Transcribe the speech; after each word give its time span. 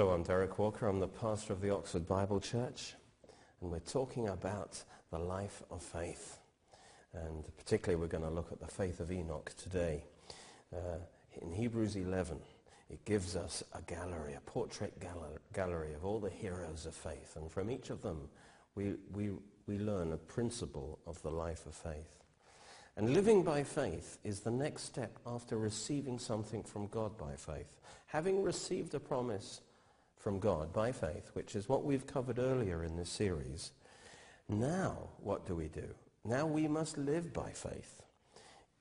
Hello, 0.00 0.12
I'm 0.14 0.22
Derek 0.22 0.58
Walker. 0.58 0.88
I'm 0.88 0.98
the 0.98 1.06
pastor 1.06 1.52
of 1.52 1.60
the 1.60 1.68
Oxford 1.68 2.08
Bible 2.08 2.40
Church, 2.40 2.94
and 3.60 3.70
we're 3.70 3.80
talking 3.80 4.30
about 4.30 4.82
the 5.10 5.18
life 5.18 5.62
of 5.70 5.82
faith. 5.82 6.38
And 7.12 7.44
particularly, 7.58 8.00
we're 8.00 8.08
going 8.08 8.24
to 8.24 8.30
look 8.30 8.50
at 8.50 8.60
the 8.60 8.66
faith 8.66 9.00
of 9.00 9.12
Enoch 9.12 9.52
today. 9.58 10.04
Uh, 10.74 11.00
in 11.42 11.52
Hebrews 11.52 11.96
11, 11.96 12.38
it 12.88 13.04
gives 13.04 13.36
us 13.36 13.62
a 13.74 13.82
gallery, 13.82 14.32
a 14.32 14.40
portrait 14.40 14.94
gallery 15.52 15.92
of 15.92 16.06
all 16.06 16.18
the 16.18 16.30
heroes 16.30 16.86
of 16.86 16.94
faith. 16.94 17.36
And 17.36 17.52
from 17.52 17.70
each 17.70 17.90
of 17.90 18.00
them, 18.00 18.30
we, 18.74 18.94
we, 19.12 19.32
we 19.66 19.76
learn 19.76 20.12
a 20.12 20.16
principle 20.16 20.98
of 21.06 21.20
the 21.20 21.30
life 21.30 21.66
of 21.66 21.74
faith. 21.74 22.24
And 22.96 23.12
living 23.12 23.42
by 23.42 23.64
faith 23.64 24.16
is 24.24 24.40
the 24.40 24.50
next 24.50 24.84
step 24.84 25.18
after 25.26 25.58
receiving 25.58 26.18
something 26.18 26.62
from 26.62 26.86
God 26.86 27.18
by 27.18 27.36
faith. 27.36 27.76
Having 28.06 28.42
received 28.42 28.94
a 28.94 29.00
promise 29.00 29.60
from 30.20 30.38
God 30.38 30.72
by 30.72 30.92
faith, 30.92 31.30
which 31.32 31.56
is 31.56 31.68
what 31.68 31.84
we've 31.84 32.06
covered 32.06 32.38
earlier 32.38 32.84
in 32.84 32.96
this 32.96 33.08
series. 33.08 33.72
Now, 34.48 35.08
what 35.22 35.46
do 35.46 35.54
we 35.54 35.68
do? 35.68 35.94
Now 36.24 36.46
we 36.46 36.68
must 36.68 36.98
live 36.98 37.32
by 37.32 37.50
faith. 37.50 38.02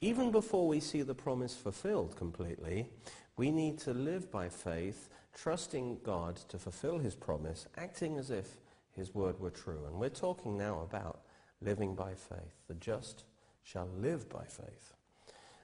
Even 0.02 0.31
before 0.31 0.67
we 0.67 0.81
see 0.81 1.02
the 1.02 1.16
promise 1.16 1.55
fulfilled 1.55 2.17
completely, 2.17 2.89
we 3.38 3.52
need 3.52 3.80
to 3.80 3.94
live 3.94 4.30
by 4.30 4.50
faith, 4.50 5.09
trusting 5.33 6.00
God 6.03 6.36
to 6.50 6.58
fulfill 6.58 7.00
his 7.00 7.16
promise, 7.16 7.67
acting 7.78 8.17
as 8.17 8.30
if 8.30 8.58
his 8.91 9.16
word 9.16 9.39
were 9.39 9.50
true. 9.50 9.85
And 9.88 9.95
we're 9.97 10.09
talking 10.09 10.58
now 10.58 10.81
about 10.81 11.22
living 11.61 11.95
by 11.95 12.16
faith. 12.16 12.56
The 12.67 12.73
just 12.75 13.23
shall 13.63 13.88
live 13.97 14.28
by 14.30 14.44
faith. 14.44 14.94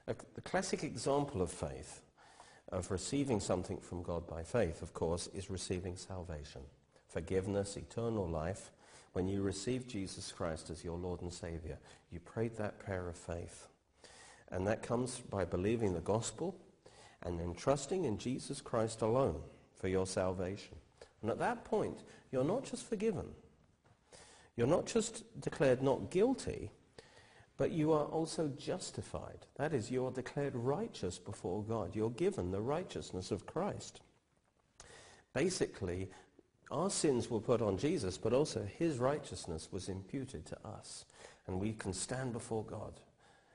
the 0.06 0.40
classic 0.40 0.84
example 0.84 1.42
of 1.42 1.50
faith 1.50 2.00
of 2.70 2.90
receiving 2.90 3.40
something 3.40 3.78
from 3.78 4.02
God 4.02 4.26
by 4.26 4.42
faith, 4.42 4.82
of 4.82 4.92
course, 4.92 5.28
is 5.28 5.50
receiving 5.50 5.96
salvation, 5.96 6.62
forgiveness, 7.08 7.76
eternal 7.76 8.28
life. 8.28 8.70
When 9.12 9.28
you 9.28 9.42
receive 9.42 9.86
Jesus 9.86 10.32
Christ 10.32 10.70
as 10.70 10.84
your 10.84 10.98
Lord 10.98 11.22
and 11.22 11.32
Savior, 11.32 11.78
you 12.10 12.20
prayed 12.20 12.56
that 12.56 12.78
prayer 12.78 13.08
of 13.08 13.16
faith. 13.16 13.68
And 14.50 14.66
that 14.66 14.82
comes 14.82 15.18
by 15.18 15.44
believing 15.44 15.94
the 15.94 16.00
gospel 16.00 16.56
and 17.22 17.38
then 17.40 17.54
trusting 17.54 18.04
in 18.04 18.18
Jesus 18.18 18.60
Christ 18.60 19.02
alone 19.02 19.40
for 19.74 19.88
your 19.88 20.06
salvation. 20.06 20.76
And 21.22 21.30
at 21.30 21.38
that 21.38 21.64
point, 21.64 22.02
you're 22.30 22.44
not 22.44 22.64
just 22.64 22.86
forgiven. 22.88 23.26
You're 24.56 24.66
not 24.66 24.86
just 24.86 25.24
declared 25.40 25.82
not 25.82 26.10
guilty, 26.10 26.70
but 27.56 27.70
you 27.70 27.92
are 27.92 28.04
also 28.04 28.48
justified. 28.58 29.46
That 29.56 29.72
is, 29.72 29.90
you 29.90 30.06
are 30.06 30.10
declared 30.10 30.54
righteous 30.54 31.18
before 31.18 31.62
God. 31.62 31.94
You're 31.94 32.10
given 32.10 32.50
the 32.50 32.60
righteousness 32.60 33.30
of 33.30 33.46
Christ. 33.46 34.00
Basically, 35.32 36.08
our 36.70 36.90
sins 36.90 37.30
were 37.30 37.40
put 37.40 37.62
on 37.62 37.78
Jesus, 37.78 38.18
but 38.18 38.32
also 38.32 38.66
his 38.78 38.98
righteousness 38.98 39.68
was 39.70 39.88
imputed 39.88 40.44
to 40.46 40.58
us. 40.66 41.04
And 41.46 41.60
we 41.60 41.72
can 41.72 41.92
stand 41.92 42.32
before 42.32 42.64
God 42.64 43.00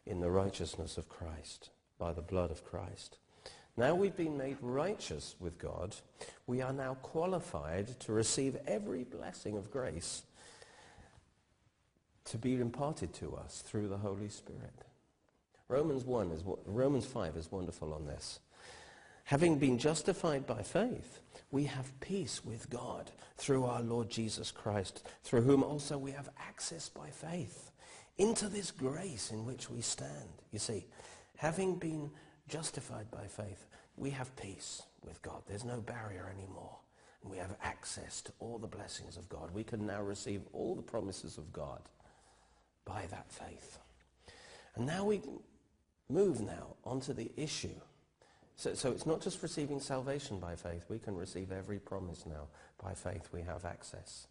in 0.05 0.19
the 0.19 0.31
righteousness 0.31 0.97
of 0.97 1.09
Christ, 1.09 1.69
by 1.99 2.13
the 2.13 2.21
blood 2.21 2.51
of 2.51 2.65
Christ. 2.65 3.17
Now 3.77 3.95
we've 3.95 4.15
been 4.15 4.37
made 4.37 4.57
righteous 4.61 5.35
with 5.39 5.57
God, 5.57 5.95
we 6.45 6.61
are 6.61 6.73
now 6.73 6.95
qualified 6.95 7.99
to 8.01 8.11
receive 8.11 8.57
every 8.67 9.03
blessing 9.03 9.57
of 9.57 9.71
grace 9.71 10.23
to 12.25 12.37
be 12.37 12.55
imparted 12.55 13.13
to 13.15 13.35
us 13.35 13.63
through 13.65 13.87
the 13.87 13.97
Holy 13.97 14.29
Spirit. 14.29 14.85
Romans 15.67 16.03
1 16.03 16.31
is 16.31 16.43
what 16.43 16.59
Romans 16.65 17.05
5 17.05 17.37
is 17.37 17.51
wonderful 17.51 17.93
on 17.93 18.05
this. 18.05 18.39
Having 19.25 19.59
been 19.59 19.77
justified 19.77 20.45
by 20.45 20.61
faith, 20.61 21.21
we 21.51 21.65
have 21.65 21.99
peace 22.01 22.43
with 22.43 22.69
God 22.69 23.11
through 23.37 23.65
our 23.65 23.81
Lord 23.81 24.09
Jesus 24.09 24.51
Christ, 24.51 25.07
through 25.23 25.41
whom 25.41 25.63
also 25.63 25.97
we 25.97 26.11
have 26.11 26.29
access 26.37 26.89
by 26.89 27.09
faith 27.09 27.71
into 28.17 28.49
this 28.49 28.71
grace 28.71 29.31
in 29.31 29.45
which 29.45 29.69
we 29.69 29.81
stand. 29.81 30.29
You 30.51 30.59
see, 30.59 30.85
having 31.37 31.75
been 31.75 32.11
justified 32.49 33.09
by 33.09 33.25
faith, 33.27 33.65
we 33.95 34.09
have 34.11 34.35
peace 34.35 34.83
with 35.05 35.21
God. 35.21 35.41
There's 35.47 35.65
no 35.65 35.79
barrier 35.79 36.31
anymore. 36.35 36.77
And 37.23 37.31
we 37.31 37.37
have 37.37 37.55
access 37.63 38.21
to 38.23 38.31
all 38.39 38.57
the 38.57 38.67
blessings 38.67 39.15
of 39.15 39.29
God. 39.29 39.51
We 39.53 39.63
can 39.63 39.85
now 39.85 40.01
receive 40.01 40.41
all 40.53 40.75
the 40.75 40.81
promises 40.81 41.37
of 41.37 41.53
God 41.53 41.79
by 42.85 43.05
that 43.11 43.31
faith. 43.31 43.79
And 44.75 44.85
now 44.85 45.05
we 45.05 45.21
move 46.09 46.41
now 46.41 46.75
onto 46.83 47.13
the 47.13 47.31
issue. 47.37 47.79
So, 48.55 48.73
so 48.73 48.91
it's 48.91 49.05
not 49.05 49.21
just 49.21 49.41
receiving 49.41 49.79
salvation 49.79 50.39
by 50.39 50.55
faith. 50.55 50.85
We 50.89 50.99
can 50.99 51.15
receive 51.15 51.51
every 51.51 51.79
promise 51.79 52.25
now. 52.25 52.47
By 52.81 52.93
faith 52.93 53.29
we 53.31 53.41
have 53.41 53.65
access. 53.65 54.27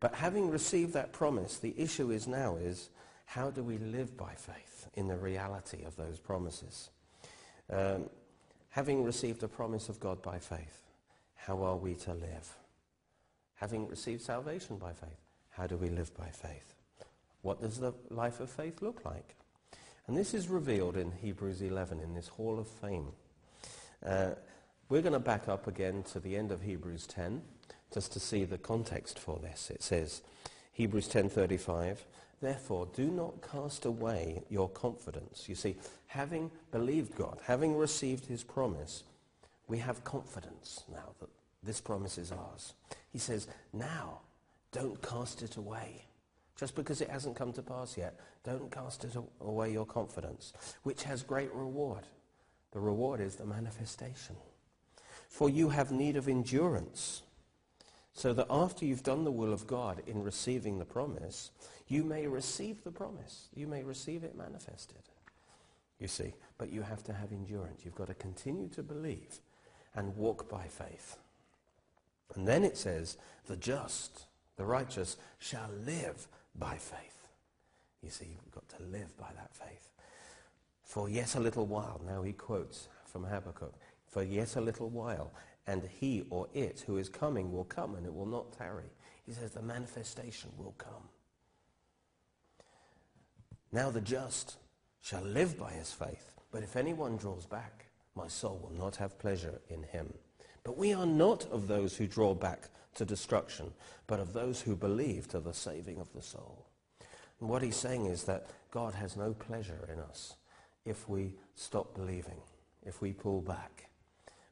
But 0.00 0.14
having 0.14 0.50
received 0.50 0.94
that 0.94 1.12
promise, 1.12 1.58
the 1.58 1.74
issue 1.76 2.10
is 2.10 2.26
now 2.26 2.56
is 2.56 2.90
how 3.26 3.50
do 3.50 3.62
we 3.62 3.78
live 3.78 4.16
by 4.16 4.34
faith 4.34 4.88
in 4.94 5.08
the 5.08 5.16
reality 5.16 5.84
of 5.84 5.96
those 5.96 6.18
promises? 6.18 6.90
Um, 7.70 8.08
having 8.70 9.04
received 9.04 9.42
a 9.42 9.48
promise 9.48 9.88
of 9.88 10.00
God 10.00 10.22
by 10.22 10.38
faith, 10.38 10.82
how 11.34 11.62
are 11.62 11.76
we 11.76 11.94
to 11.96 12.14
live? 12.14 12.56
Having 13.56 13.88
received 13.88 14.22
salvation 14.22 14.78
by 14.78 14.92
faith, 14.92 15.20
how 15.50 15.66
do 15.66 15.76
we 15.76 15.90
live 15.90 16.16
by 16.16 16.28
faith? 16.28 16.74
What 17.42 17.60
does 17.60 17.78
the 17.78 17.94
life 18.10 18.40
of 18.40 18.50
faith 18.50 18.82
look 18.82 19.04
like? 19.04 19.36
And 20.06 20.16
this 20.16 20.34
is 20.34 20.48
revealed 20.48 20.96
in 20.96 21.12
Hebrews 21.12 21.62
11 21.62 22.00
in 22.00 22.14
this 22.14 22.28
Hall 22.28 22.58
of 22.58 22.66
Fame. 22.66 23.12
Uh, 24.04 24.30
we're 24.88 25.02
going 25.02 25.12
to 25.12 25.20
back 25.20 25.48
up 25.48 25.66
again 25.66 26.02
to 26.12 26.20
the 26.20 26.36
end 26.36 26.50
of 26.50 26.62
Hebrews 26.62 27.06
10 27.06 27.42
just 27.92 28.12
to 28.12 28.20
see 28.20 28.44
the 28.44 28.58
context 28.58 29.18
for 29.18 29.38
this. 29.38 29.70
It 29.70 29.82
says, 29.82 30.22
Hebrews 30.72 31.08
10:35, 31.08 31.98
therefore 32.40 32.88
do 32.94 33.10
not 33.10 33.42
cast 33.42 33.84
away 33.84 34.42
your 34.48 34.68
confidence. 34.68 35.48
You 35.48 35.54
see, 35.54 35.76
having 36.06 36.50
believed 36.70 37.14
God, 37.14 37.38
having 37.44 37.76
received 37.76 38.26
his 38.26 38.42
promise, 38.42 39.04
we 39.68 39.78
have 39.78 40.04
confidence 40.04 40.84
now 40.90 41.14
that 41.20 41.28
this 41.62 41.80
promise 41.80 42.18
is 42.18 42.32
ours. 42.32 42.74
He 43.12 43.18
says, 43.18 43.46
now 43.72 44.20
don't 44.72 45.00
cast 45.02 45.42
it 45.42 45.56
away. 45.56 46.06
Just 46.60 46.74
because 46.74 47.00
it 47.00 47.08
hasn't 47.08 47.36
come 47.36 47.54
to 47.54 47.62
pass 47.62 47.96
yet, 47.96 48.20
don't 48.44 48.70
cast 48.70 49.06
away 49.40 49.72
your 49.72 49.86
confidence, 49.86 50.52
which 50.82 51.04
has 51.04 51.22
great 51.22 51.50
reward. 51.54 52.02
The 52.72 52.80
reward 52.80 53.22
is 53.22 53.36
the 53.36 53.46
manifestation. 53.46 54.36
For 55.30 55.48
you 55.48 55.70
have 55.70 55.90
need 55.90 56.16
of 56.16 56.28
endurance, 56.28 57.22
so 58.12 58.34
that 58.34 58.46
after 58.50 58.84
you've 58.84 59.02
done 59.02 59.24
the 59.24 59.30
will 59.30 59.54
of 59.54 59.66
God 59.66 60.02
in 60.06 60.22
receiving 60.22 60.78
the 60.78 60.84
promise, 60.84 61.50
you 61.88 62.04
may 62.04 62.26
receive 62.26 62.84
the 62.84 62.92
promise. 62.92 63.48
You 63.54 63.66
may 63.66 63.82
receive 63.82 64.22
it 64.22 64.36
manifested. 64.36 64.98
You 65.98 66.08
see, 66.08 66.34
but 66.58 66.70
you 66.70 66.82
have 66.82 67.02
to 67.04 67.14
have 67.14 67.32
endurance. 67.32 67.86
You've 67.86 67.94
got 67.94 68.08
to 68.08 68.14
continue 68.14 68.68
to 68.68 68.82
believe 68.82 69.40
and 69.94 70.14
walk 70.14 70.50
by 70.50 70.64
faith. 70.66 71.16
And 72.34 72.46
then 72.46 72.64
it 72.64 72.76
says, 72.76 73.16
the 73.46 73.56
just, 73.56 74.26
the 74.58 74.66
righteous, 74.66 75.16
shall 75.38 75.70
live 75.86 76.28
by 76.54 76.76
faith. 76.76 77.28
You 78.02 78.10
see, 78.10 78.26
you've 78.26 78.50
got 78.50 78.68
to 78.70 78.82
live 78.84 79.16
by 79.16 79.28
that 79.36 79.54
faith. 79.54 79.88
For 80.82 81.08
yet 81.08 81.34
a 81.34 81.40
little 81.40 81.66
while, 81.66 82.00
now 82.06 82.22
he 82.22 82.32
quotes 82.32 82.88
from 83.04 83.24
Habakkuk, 83.24 83.74
for 84.06 84.22
yet 84.22 84.56
a 84.56 84.60
little 84.60 84.88
while, 84.88 85.32
and 85.66 85.82
he 86.00 86.24
or 86.30 86.48
it 86.54 86.84
who 86.86 86.96
is 86.96 87.08
coming 87.08 87.52
will 87.52 87.64
come 87.64 87.94
and 87.94 88.06
it 88.06 88.14
will 88.14 88.26
not 88.26 88.56
tarry. 88.56 88.90
He 89.24 89.32
says 89.32 89.52
the 89.52 89.62
manifestation 89.62 90.50
will 90.56 90.74
come. 90.78 91.08
Now 93.72 93.90
the 93.90 94.00
just 94.00 94.56
shall 95.00 95.22
live 95.22 95.56
by 95.56 95.72
his 95.72 95.92
faith, 95.92 96.34
but 96.50 96.64
if 96.64 96.74
anyone 96.74 97.16
draws 97.16 97.46
back, 97.46 97.86
my 98.16 98.26
soul 98.26 98.58
will 98.60 98.76
not 98.76 98.96
have 98.96 99.18
pleasure 99.18 99.60
in 99.68 99.84
him. 99.84 100.12
But 100.64 100.76
we 100.76 100.92
are 100.92 101.06
not 101.06 101.46
of 101.52 101.68
those 101.68 101.96
who 101.96 102.06
draw 102.06 102.34
back 102.34 102.68
to 102.94 103.04
destruction, 103.04 103.72
but 104.06 104.20
of 104.20 104.32
those 104.32 104.60
who 104.60 104.76
believe 104.76 105.28
to 105.28 105.40
the 105.40 105.54
saving 105.54 105.98
of 106.00 106.12
the 106.12 106.22
soul. 106.22 106.66
And 107.40 107.48
what 107.48 107.62
he's 107.62 107.76
saying 107.76 108.06
is 108.06 108.24
that 108.24 108.46
God 108.70 108.94
has 108.94 109.16
no 109.16 109.32
pleasure 109.32 109.88
in 109.92 109.98
us 109.98 110.34
if 110.84 111.08
we 111.08 111.34
stop 111.54 111.94
believing, 111.94 112.40
if 112.84 113.00
we 113.00 113.12
pull 113.12 113.40
back. 113.40 113.88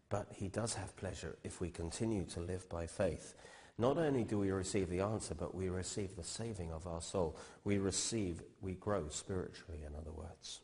But 0.09 0.29
he 0.35 0.49
does 0.49 0.75
have 0.75 0.97
pleasure 0.97 1.37
if 1.45 1.61
we 1.61 1.71
continue 1.71 2.25
to 2.27 2.41
live 2.41 2.69
by 2.69 2.87
faith. 2.87 3.35
Not 3.77 3.99
only 3.99 4.25
do 4.25 4.39
we 4.39 4.51
receive 4.51 4.89
the 4.89 5.01
answer, 5.01 5.35
but 5.35 5.55
we 5.55 5.69
receive 5.69 6.17
the 6.17 6.25
saving 6.25 6.73
of 6.73 6.87
our 6.87 7.03
soul. 7.03 7.37
We 7.65 7.79
receive, 7.79 8.43
we 8.61 8.73
grow 8.73 9.09
spiritually, 9.09 9.81
in 9.87 9.95
other 9.95 10.11
words. 10.11 10.61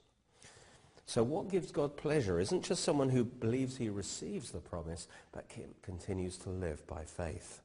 So 1.06 1.22
what 1.22 1.50
gives 1.50 1.70
God 1.70 1.96
pleasure 1.96 2.40
isn't 2.40 2.64
just 2.64 2.82
someone 2.82 3.10
who 3.10 3.24
believes 3.24 3.76
he 3.76 3.90
receives 3.90 4.50
the 4.50 4.58
promise, 4.58 5.06
but 5.32 5.44
continues 5.82 6.38
to 6.38 6.48
live 6.48 6.86
by 6.86 7.04
faith, 7.04 7.60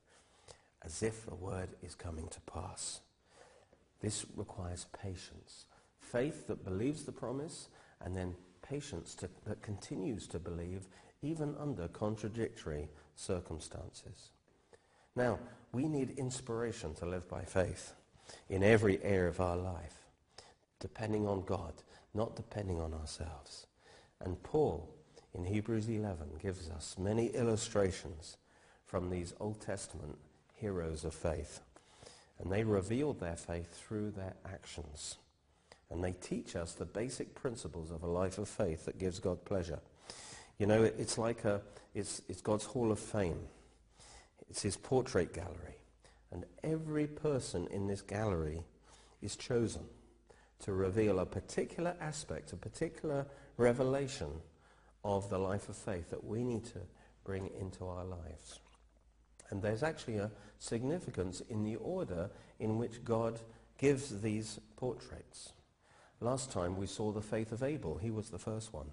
as 0.83 1.03
if 1.03 1.25
the 1.25 1.35
word 1.35 1.69
is 1.83 1.95
coming 1.95 2.27
to 2.29 2.41
pass. 2.41 3.01
This 4.01 4.25
requires 4.35 4.87
patience. 5.01 5.65
Faith 5.99 6.47
that 6.47 6.63
believes 6.63 7.03
the 7.03 7.11
promise, 7.11 7.67
and 8.01 8.15
then 8.15 8.35
patience 8.61 9.13
to, 9.15 9.29
that 9.45 9.61
continues 9.61 10.27
to 10.27 10.39
believe 10.39 10.87
even 11.21 11.55
under 11.59 11.87
contradictory 11.89 12.87
circumstances. 13.15 14.31
Now, 15.15 15.39
we 15.71 15.87
need 15.87 16.11
inspiration 16.17 16.93
to 16.95 17.05
live 17.05 17.27
by 17.27 17.43
faith 17.43 17.93
in 18.47 18.63
every 18.63 19.03
area 19.03 19.29
of 19.29 19.41
our 19.41 19.57
life, 19.57 19.95
depending 20.79 21.27
on 21.27 21.43
God, 21.45 21.73
not 22.13 22.35
depending 22.35 22.79
on 22.79 22.93
ourselves. 22.93 23.67
And 24.21 24.41
Paul, 24.43 24.89
in 25.33 25.45
Hebrews 25.45 25.89
11, 25.89 26.39
gives 26.41 26.69
us 26.69 26.95
many 26.97 27.27
illustrations 27.27 28.37
from 28.85 29.09
these 29.09 29.33
Old 29.39 29.61
Testament 29.61 30.17
heroes 30.59 31.03
of 31.03 31.13
faith. 31.13 31.61
And 32.39 32.51
they 32.51 32.63
revealed 32.63 33.19
their 33.19 33.35
faith 33.35 33.73
through 33.73 34.11
their 34.11 34.35
actions. 34.45 35.17
And 35.89 36.03
they 36.03 36.13
teach 36.13 36.55
us 36.55 36.73
the 36.73 36.85
basic 36.85 37.35
principles 37.35 37.91
of 37.91 38.03
a 38.03 38.07
life 38.07 38.37
of 38.37 38.47
faith 38.47 38.85
that 38.85 38.99
gives 38.99 39.19
God 39.19 39.43
pleasure. 39.43 39.79
You 40.57 40.67
know, 40.67 40.83
it's 40.83 41.17
like 41.17 41.45
a, 41.45 41.61
it's, 41.93 42.21
it's 42.29 42.41
God's 42.41 42.65
Hall 42.65 42.91
of 42.91 42.99
Fame. 42.99 43.39
It's 44.49 44.61
his 44.61 44.77
portrait 44.77 45.33
gallery. 45.33 45.77
And 46.31 46.45
every 46.63 47.07
person 47.07 47.67
in 47.71 47.87
this 47.87 48.01
gallery 48.01 48.63
is 49.21 49.35
chosen 49.35 49.83
to 50.63 50.73
reveal 50.73 51.19
a 51.19 51.25
particular 51.25 51.95
aspect, 51.99 52.53
a 52.53 52.57
particular 52.57 53.25
revelation 53.57 54.29
of 55.03 55.29
the 55.29 55.39
life 55.39 55.69
of 55.69 55.75
faith 55.75 56.09
that 56.09 56.23
we 56.23 56.43
need 56.43 56.65
to 56.65 56.79
bring 57.23 57.49
into 57.59 57.85
our 57.85 58.03
lives. 58.03 58.59
And 59.49 59.61
there's 59.61 59.83
actually 59.83 60.17
a 60.17 60.31
significance 60.59 61.41
in 61.49 61.63
the 61.63 61.75
order 61.77 62.29
in 62.59 62.77
which 62.77 63.03
God 63.03 63.39
gives 63.77 64.21
these 64.21 64.59
portraits. 64.75 65.53
Last 66.21 66.51
time 66.51 66.75
we 66.75 66.85
saw 66.85 67.11
the 67.11 67.21
faith 67.21 67.51
of 67.51 67.63
Abel. 67.63 67.97
He 67.97 68.11
was 68.11 68.29
the 68.29 68.37
first 68.37 68.73
one. 68.73 68.89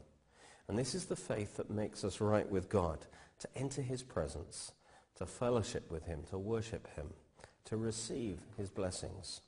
And 0.69 0.79
this 0.79 0.95
is 0.95 1.07
the 1.07 1.17
faith 1.17 1.57
that 1.57 1.71
makes 1.71 2.05
us 2.05 2.21
right 2.21 2.49
with 2.49 2.69
God, 2.69 2.99
to 3.41 3.49
enter 3.57 3.83
his 3.83 4.03
presence, 4.03 4.73
to 5.17 5.27
fellowship 5.27 5.91
with 5.91 6.05
him, 6.07 6.23
to 6.31 6.39
worship 6.39 6.89
him, 6.97 7.11
to 7.67 7.77
receive 7.77 8.39
his 8.57 8.71
blessings. 8.71 9.41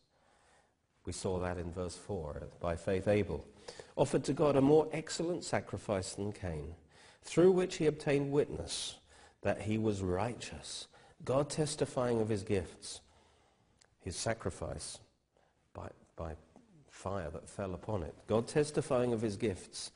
We 1.06 1.12
saw 1.12 1.38
that 1.38 1.56
in 1.56 1.72
verse 1.72 1.96
4. 1.96 2.49
By 2.61 2.76
faith 2.76 3.08
Abel 3.08 3.44
offered 3.96 4.25
to 4.25 4.32
God 4.32 4.56
a 4.56 4.61
more 4.61 4.88
excellent 4.93 5.44
sacrifice 5.44 6.14
than 6.14 6.32
Cain, 6.32 6.75
through 7.22 7.52
which 7.52 7.76
he 7.76 7.87
obtained 7.87 8.31
witness 8.31 8.96
that 9.43 9.62
he 9.62 9.78
was 9.78 10.02
righteous, 10.02 10.88
God 11.24 11.50
testifying 11.50 12.20
of 12.20 12.28
his 12.28 12.42
gifts, 12.42 13.00
his 14.00 14.16
sacrifice 14.16 14.98
by, 15.74 15.88
by 16.16 16.34
fire 16.90 17.30
that 17.30 17.48
fell 17.48 17.74
upon 17.74 18.02
it. 18.02 18.14
God 18.26 18.46
testifying 18.48 19.12
of 19.12 19.22
his 19.22 19.36
gifts, 19.36 19.90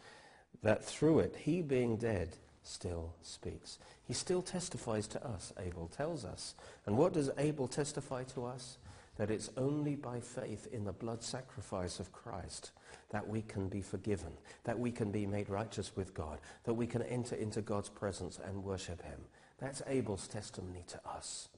that 0.62 0.84
through 0.84 1.20
it, 1.20 1.36
he 1.38 1.62
being 1.62 1.96
dead, 1.96 2.36
still 2.62 3.14
speaks. 3.22 3.78
He 4.06 4.14
still 4.14 4.42
testifies 4.42 5.06
to 5.08 5.26
us, 5.26 5.52
Abel 5.58 5.88
tells 5.96 6.24
us. 6.24 6.54
And 6.86 6.96
what 6.96 7.12
does 7.12 7.30
Abel 7.38 7.66
testify 7.66 8.24
to 8.34 8.44
us? 8.44 8.78
That 9.16 9.30
it's 9.30 9.50
only 9.56 9.94
by 9.94 10.20
faith 10.20 10.69
in 10.72 10.84
the 10.84 10.92
blood 10.92 11.22
sacrifice 11.22 12.00
of 12.00 12.12
Christ 12.12 12.70
that 13.10 13.28
we 13.28 13.42
can 13.42 13.69
be 13.69 13.82
forgiven, 13.82 14.32
that 14.64 14.78
we 14.78 14.90
can 14.90 15.10
be 15.10 15.26
made 15.26 15.48
righteous 15.48 15.94
with 15.94 16.14
God, 16.14 16.38
that 16.64 16.74
we 16.74 16.86
can 16.86 17.02
enter 17.02 17.36
into 17.36 17.60
God's 17.60 17.88
presence 17.88 18.40
and 18.44 18.64
worship 18.64 19.02
him. 19.02 19.20
That's 19.62 19.81
Abel's 19.87 20.26
testimony 20.26 20.85
to 20.88 21.00
us. 21.09 21.49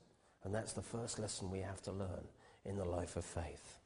And 0.45 0.55
that's 0.55 0.75
the 0.75 0.83
first 0.83 1.19
lesson 1.19 1.51
we 1.51 1.61
have 1.61 1.81
to 1.83 1.91
learn 1.91 2.29
in 2.67 2.77
the 2.77 2.85
life 2.85 3.17
of 3.17 3.25
faith. 3.25 3.79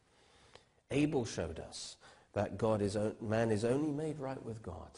Abel 0.91 1.25
showed 1.25 1.61
us 1.61 1.97
that 2.33 2.59
God 2.59 2.83
is, 2.83 2.97
man 3.21 3.53
is 3.53 3.65
only 3.65 3.93
made 3.93 4.19
right 4.19 4.43
with 4.45 4.61
God 4.61 4.91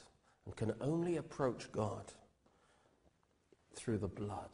and 0.47 0.57
can 0.57 0.73
only 0.81 1.19
approach 1.19 1.71
God 1.71 2.05
through 3.75 3.99
the 3.99 4.09
blood 4.09 4.49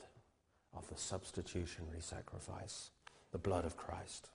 of 0.76 0.88
the 0.88 0.96
substitutionary 0.96 2.00
sacrifice, 2.00 2.90
the 3.30 3.38
blood 3.38 3.64
of 3.64 3.76
Christ. 3.76 4.30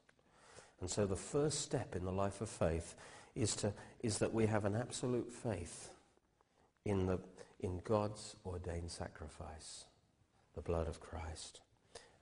And 0.80 0.89
so 0.89 1.06
the 1.06 1.16
first 1.16 1.60
step 1.60 1.94
in 1.94 2.06
the 2.06 2.12
life 2.12 2.39
of 2.39 2.50
faith 2.50 2.95
is, 3.36 3.54
to, 3.57 3.74
is 4.01 4.19
that 4.19 4.34
we 4.34 4.45
have 4.45 4.63
an 4.63 4.77
absolute 4.77 5.31
faith 5.31 5.89
in, 6.86 7.06
the, 7.06 7.19
in 7.60 7.81
God's 7.84 8.38
ordained 8.45 8.92
sacrifice, 8.92 9.86
the 10.56 10.62
blood 10.62 10.88
of 10.88 11.00
Christ. 11.00 11.62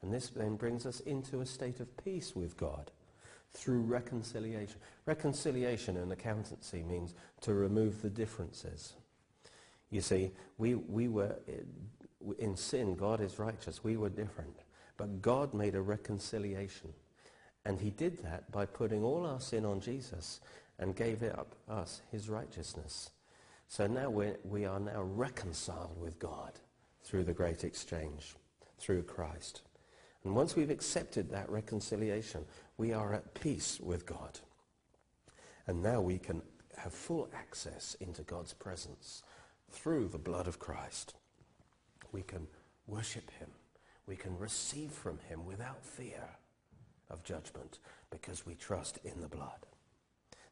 And 0.01 0.13
this 0.13 0.29
then 0.29 0.55
brings 0.55 0.85
us 0.85 0.99
into 1.01 1.41
a 1.41 1.45
state 1.45 1.79
of 1.79 1.97
peace 1.97 2.35
with 2.35 2.57
God 2.57 2.91
through 3.51 3.81
reconciliation. 3.81 4.77
Reconciliation 5.05 5.97
in 5.97 6.11
accountancy 6.11 6.83
means 6.83 7.15
to 7.41 7.53
remove 7.53 8.01
the 8.01 8.09
differences. 8.09 8.93
You 9.89 10.01
see, 10.01 10.31
we, 10.57 10.75
we 10.75 11.07
were 11.07 11.35
in 12.37 12.55
sin, 12.55 12.95
God 12.95 13.21
is 13.21 13.39
righteous. 13.39 13.83
We 13.83 13.97
were 13.97 14.09
different. 14.09 14.57
But 14.97 15.21
God 15.21 15.53
made 15.53 15.75
a 15.75 15.81
reconciliation. 15.81 16.93
And 17.65 17.79
he 17.79 17.89
did 17.89 18.23
that 18.23 18.51
by 18.51 18.65
putting 18.65 19.03
all 19.03 19.25
our 19.25 19.39
sin 19.39 19.65
on 19.65 19.79
Jesus 19.79 20.39
and 20.77 20.95
gave 20.95 21.23
it 21.23 21.37
up 21.37 21.55
us 21.69 22.01
his 22.11 22.29
righteousness. 22.29 23.11
So 23.67 23.87
now 23.87 24.09
we're, 24.09 24.37
we 24.43 24.65
are 24.65 24.79
now 24.79 25.01
reconciled 25.01 25.99
with 25.99 26.19
God 26.19 26.53
through 27.03 27.23
the 27.23 27.33
great 27.33 27.63
exchange, 27.63 28.35
through 28.77 29.03
Christ. 29.03 29.61
And 30.23 30.35
once 30.35 30.55
we've 30.55 30.69
accepted 30.69 31.29
that 31.29 31.49
reconciliation, 31.49 32.45
we 32.77 32.93
are 32.93 33.13
at 33.13 33.33
peace 33.33 33.79
with 33.79 34.05
God. 34.05 34.39
And 35.67 35.81
now 35.81 36.01
we 36.01 36.17
can 36.17 36.41
have 36.77 36.93
full 36.93 37.29
access 37.33 37.95
into 37.99 38.23
God's 38.23 38.53
presence 38.53 39.23
through 39.69 40.07
the 40.07 40.17
blood 40.17 40.47
of 40.47 40.59
Christ. 40.59 41.15
We 42.11 42.21
can 42.21 42.47
worship 42.87 43.29
him. 43.39 43.49
We 44.07 44.15
can 44.15 44.37
receive 44.37 44.91
from 44.91 45.19
him 45.29 45.45
without 45.45 45.85
fear 45.85 46.23
of 47.09 47.23
judgment 47.23 47.79
because 48.09 48.45
we 48.45 48.55
trust 48.55 48.97
in 49.03 49.21
the 49.21 49.27
blood. 49.27 49.67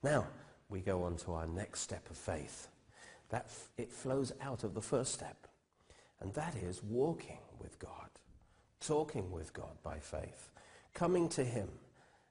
Now, 0.04 0.28
we 0.70 0.82
go 0.82 1.04
on 1.04 1.16
to 1.18 1.34
our 1.34 1.48
next 1.48 1.82
step 1.82 2.10
of 2.10 2.18
faith. 2.18 2.68
That 3.30 3.46
f- 3.48 3.70
it 3.78 3.92
flows 3.92 4.32
out 4.42 4.64
of 4.64 4.74
the 4.74 4.82
first 4.82 5.14
step, 5.14 5.48
and 6.22 6.34
that 6.34 6.56
is 6.56 6.84
walking 6.84 7.40
with 7.60 7.80
God, 7.80 8.10
talking 8.80 9.32
with 9.32 9.54
God 9.54 9.82
by 9.84 10.00
faith, 10.00 10.52
coming 10.94 11.30
to 11.30 11.44
him 11.44 11.70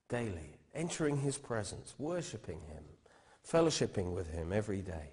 daily, 0.08 0.56
entering 0.74 1.18
his 1.18 1.38
presence, 1.38 1.94
worshipping 1.98 2.60
him, 2.68 2.84
fellowshipping 3.48 4.14
with 4.14 4.30
him 4.30 4.52
every 4.52 4.82
day. 4.82 5.10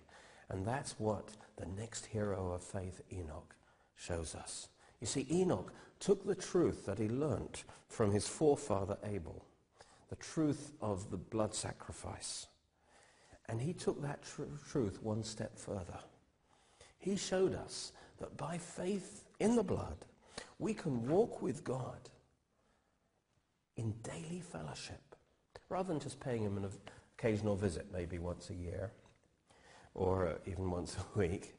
And 0.50 0.66
that's 0.66 1.00
what 1.00 1.30
the 1.58 1.66
next 1.66 2.06
hero 2.06 2.52
of 2.52 2.64
faith, 2.64 3.02
Enoch, 3.12 3.56
shows 3.96 4.36
us. 4.36 4.70
You 5.00 5.08
see, 5.08 5.28
Enoch 5.32 5.74
took 6.00 6.26
the 6.26 6.36
truth 6.36 6.86
that 6.86 7.00
he 7.00 7.08
learnt 7.08 7.64
from 7.88 8.12
his 8.12 8.28
forefather 8.28 8.98
Abel, 9.04 9.46
the 10.10 10.16
truth 10.16 10.72
of 10.82 11.10
the 11.12 11.18
blood 11.18 11.54
sacrifice, 11.54 12.48
and 13.48 13.62
he 13.62 13.74
took 13.74 14.02
that 14.02 14.24
tr- 14.24 14.44
truth 14.70 15.02
one 15.02 15.24
step 15.24 15.58
further. 15.58 16.00
He 16.98 17.16
showed 17.16 17.54
us 17.54 17.92
that 18.24 18.38
by 18.38 18.58
faith 18.58 19.26
in 19.42 19.58
the 19.58 19.64
blood, 19.64 20.06
we 20.58 20.74
can 20.74 21.06
walk 21.10 21.42
with 21.42 21.62
God 21.62 22.10
in 23.76 23.94
daily 24.02 24.40
fellowship, 24.40 25.02
rather 25.68 25.90
than 25.90 26.00
just 26.00 26.22
paying 26.22 26.44
him 26.44 26.56
an 26.56 26.70
occasional 27.20 27.58
visit, 27.58 27.88
maybe 27.92 28.20
once 28.20 28.50
a 28.50 28.54
year 28.54 28.92
or 29.94 30.28
uh, 30.28 30.34
even 30.46 30.72
once 30.72 30.96
a 30.96 31.20
week. 31.20 31.54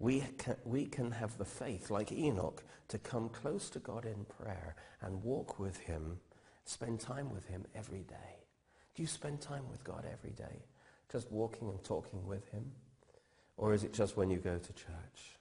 We 0.00 0.24
can, 0.36 0.56
we 0.64 0.86
can 0.86 1.12
have 1.12 1.38
the 1.38 1.44
faith, 1.44 1.90
like 1.90 2.10
Enoch, 2.10 2.64
to 2.88 2.98
come 2.98 3.28
close 3.28 3.70
to 3.70 3.78
God 3.78 4.04
in 4.04 4.24
prayer 4.24 4.74
and 5.00 5.22
walk 5.22 5.60
with 5.60 5.78
him, 5.78 6.18
spend 6.64 6.98
time 6.98 7.32
with 7.32 7.46
him 7.46 7.64
every 7.76 8.02
day. 8.02 8.46
Do 8.96 9.02
you 9.02 9.06
spend 9.06 9.40
time 9.40 9.68
with 9.70 9.84
God 9.84 10.04
every 10.12 10.32
day? 10.32 10.64
Just 11.12 11.30
walking 11.30 11.68
and 11.68 11.82
talking 11.84 12.26
with 12.26 12.48
him? 12.50 12.72
Or 13.56 13.74
is 13.74 13.84
it 13.84 13.92
just 13.92 14.16
when 14.16 14.28
you 14.28 14.38
go 14.38 14.58
to 14.58 14.72
church? 14.72 15.37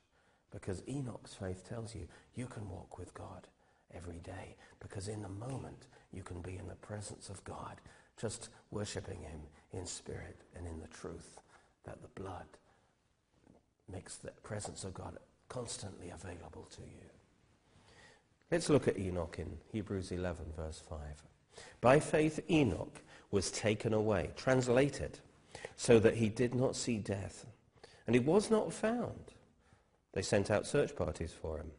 Because 0.51 0.81
Enoch's 0.87 1.33
faith 1.33 1.67
tells 1.67 1.93
you 1.93 2.07
you 2.35 2.47
can 2.47 2.69
walk 2.69 2.97
with 2.97 3.13
God 3.13 3.47
every 3.93 4.19
day 4.19 4.55
because 4.79 5.07
in 5.07 5.21
the 5.21 5.29
moment 5.29 5.87
you 6.11 6.23
can 6.23 6.41
be 6.41 6.57
in 6.57 6.67
the 6.67 6.75
presence 6.75 7.29
of 7.29 7.43
God, 7.43 7.81
just 8.19 8.49
worshipping 8.71 9.21
him 9.21 9.41
in 9.73 9.85
spirit 9.85 10.41
and 10.55 10.67
in 10.67 10.79
the 10.79 10.87
truth 10.87 11.39
that 11.83 12.01
the 12.01 12.21
blood 12.21 12.45
makes 13.91 14.17
the 14.17 14.31
presence 14.43 14.83
of 14.83 14.93
God 14.93 15.17
constantly 15.49 16.09
available 16.09 16.67
to 16.75 16.81
you. 16.81 17.09
Let's 18.51 18.69
look 18.69 18.87
at 18.87 18.97
Enoch 18.97 19.37
in 19.39 19.57
Hebrews 19.71 20.11
11, 20.11 20.45
verse 20.55 20.81
5. 20.89 20.99
By 21.81 21.99
faith, 21.99 22.39
Enoch 22.49 23.01
was 23.31 23.51
taken 23.51 23.93
away, 23.93 24.31
translated, 24.35 25.19
so 25.75 25.99
that 25.99 26.15
he 26.15 26.29
did 26.29 26.55
not 26.55 26.75
see 26.75 26.97
death. 26.97 27.45
And 28.05 28.15
he 28.15 28.19
was 28.19 28.49
not 28.49 28.71
found. 28.71 29.33
They 30.17 30.23
sent 30.23 30.49
out 30.49 30.65
search 30.65 30.95
parties 30.95 31.31
for 31.31 31.59
him 31.59 31.69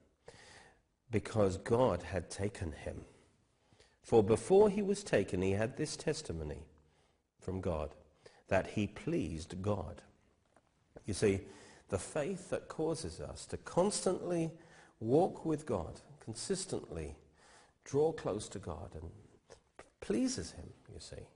because 1.10 1.56
God 1.56 2.04
had 2.04 2.30
taken 2.30 2.70
him. 2.70 3.00
For 4.00 4.22
before 4.22 4.70
he 4.70 4.80
was 4.80 5.02
taken, 5.02 5.42
he 5.42 5.50
had 5.50 5.76
this 5.76 5.96
testimony 5.96 6.62
from 7.40 7.60
God 7.60 7.96
that 8.46 8.68
he 8.68 8.86
pleased 8.86 9.60
God. 9.60 10.02
You 11.04 11.14
see, 11.14 11.40
The 11.88 11.98
faith 11.98 12.50
that 12.50 12.68
causes 12.68 13.20
us 13.20 13.46
to 13.46 13.56
constantly 13.56 14.52
walk 15.00 15.44
with 15.44 15.64
God, 15.66 16.00
consistently 16.20 17.16
draw 17.84 18.12
close 18.12 18.48
to 18.50 18.58
God 18.58 18.90
and 18.94 19.10
pleases 20.00 20.52
him, 20.52 20.68
you 20.92 21.00
see, 21.00 21.26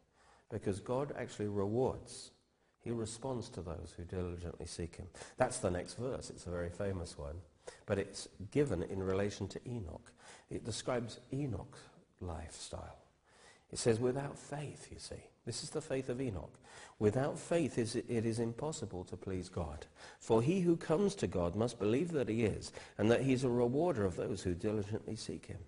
because 0.51 0.79
God 0.79 1.13
actually 1.19 1.49
rewards. 1.49 2.32
He 2.83 2.91
responds 2.91 3.49
to 3.51 3.62
those 3.62 3.95
who 3.97 4.05
diligently 4.05 4.67
seek 4.67 4.97
him. 4.97 5.07
That's 5.37 5.59
the 5.59 5.71
next 5.71 5.95
verse. 5.95 6.31
It's 6.31 6.47
a 6.47 6.51
very 6.51 6.71
famous 6.71 7.17
one. 7.17 7.37
But 7.87 7.99
it's 7.99 8.29
given 8.51 8.83
in 8.83 9.03
relation 9.03 9.47
to 9.49 9.61
Enoch. 9.69 10.12
It 10.51 10.65
describes 10.65 11.21
Enoch's 11.33 11.79
lifestyle. 12.21 12.99
It 13.71 13.79
says, 13.79 14.01
without 14.01 14.39
faith, 14.39 14.89
you 14.91 14.99
see. 14.99 15.23
This 15.47 15.62
is 15.62 15.71
the 15.71 15.81
faith 15.81 16.09
of 16.09 16.21
Enoch. 16.21 16.59
Without 16.99 17.39
faith 17.39 17.79
it 17.79 18.27
is 18.27 18.39
impossible 18.39 19.05
to 19.05 19.17
please 19.17 19.49
God. 19.49 19.87
For 20.21 20.43
he 20.43 20.61
who 20.61 20.77
comes 20.77 21.15
to 21.17 21.27
God 21.27 21.57
must 21.57 21.79
believe 21.79 22.12
that 22.12 22.29
he 22.29 22.45
is, 22.45 22.73
and 22.99 23.11
that 23.11 23.23
he's 23.23 23.45
a 23.45 23.49
rewarder 23.49 24.05
of 24.05 24.17
those 24.17 24.43
who 24.43 24.55
diligently 24.55 25.17
seek 25.17 25.47
him. 25.47 25.59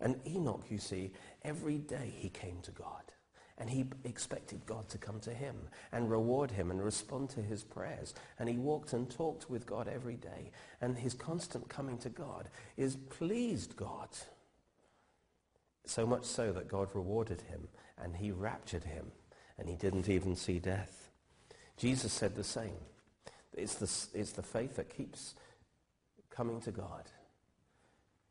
And 0.00 0.20
Enoch, 0.26 0.64
you 0.68 0.78
see, 0.78 1.12
every 1.42 1.78
day 1.78 2.12
he 2.16 2.28
came 2.28 2.58
to 2.62 2.70
God. 2.70 3.02
And 3.58 3.68
he 3.68 3.86
expected 4.04 4.64
God 4.66 4.88
to 4.90 4.98
come 4.98 5.18
to 5.20 5.34
him 5.34 5.56
and 5.90 6.10
reward 6.10 6.52
him 6.52 6.70
and 6.70 6.82
respond 6.82 7.30
to 7.30 7.42
his 7.42 7.64
prayers. 7.64 8.14
And 8.38 8.48
he 8.48 8.56
walked 8.56 8.92
and 8.92 9.10
talked 9.10 9.50
with 9.50 9.66
God 9.66 9.88
every 9.88 10.14
day. 10.14 10.52
And 10.80 10.96
his 10.96 11.12
constant 11.12 11.68
coming 11.68 11.98
to 11.98 12.08
God 12.08 12.48
is 12.76 12.96
pleased 12.96 13.76
God. 13.76 14.08
So 15.86 16.06
much 16.06 16.24
so 16.24 16.52
that 16.52 16.68
God 16.68 16.88
rewarded 16.94 17.42
him 17.42 17.68
and 18.00 18.14
he 18.14 18.30
raptured 18.30 18.84
him 18.84 19.10
and 19.58 19.68
he 19.68 19.74
didn't 19.74 20.08
even 20.08 20.36
see 20.36 20.60
death. 20.60 21.10
Jesus 21.76 22.12
said 22.12 22.36
the 22.36 22.44
same. 22.44 22.78
It's 23.54 23.74
the, 23.74 24.18
it's 24.18 24.32
the 24.32 24.42
faith 24.42 24.76
that 24.76 24.94
keeps 24.94 25.34
coming 26.30 26.60
to 26.60 26.70
God 26.70 27.04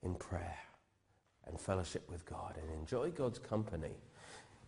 in 0.02 0.16
prayer 0.16 0.60
and 1.46 1.60
fellowship 1.60 2.10
with 2.10 2.26
God 2.26 2.56
and 2.62 2.80
enjoy 2.80 3.10
God's 3.10 3.40
company. 3.40 3.96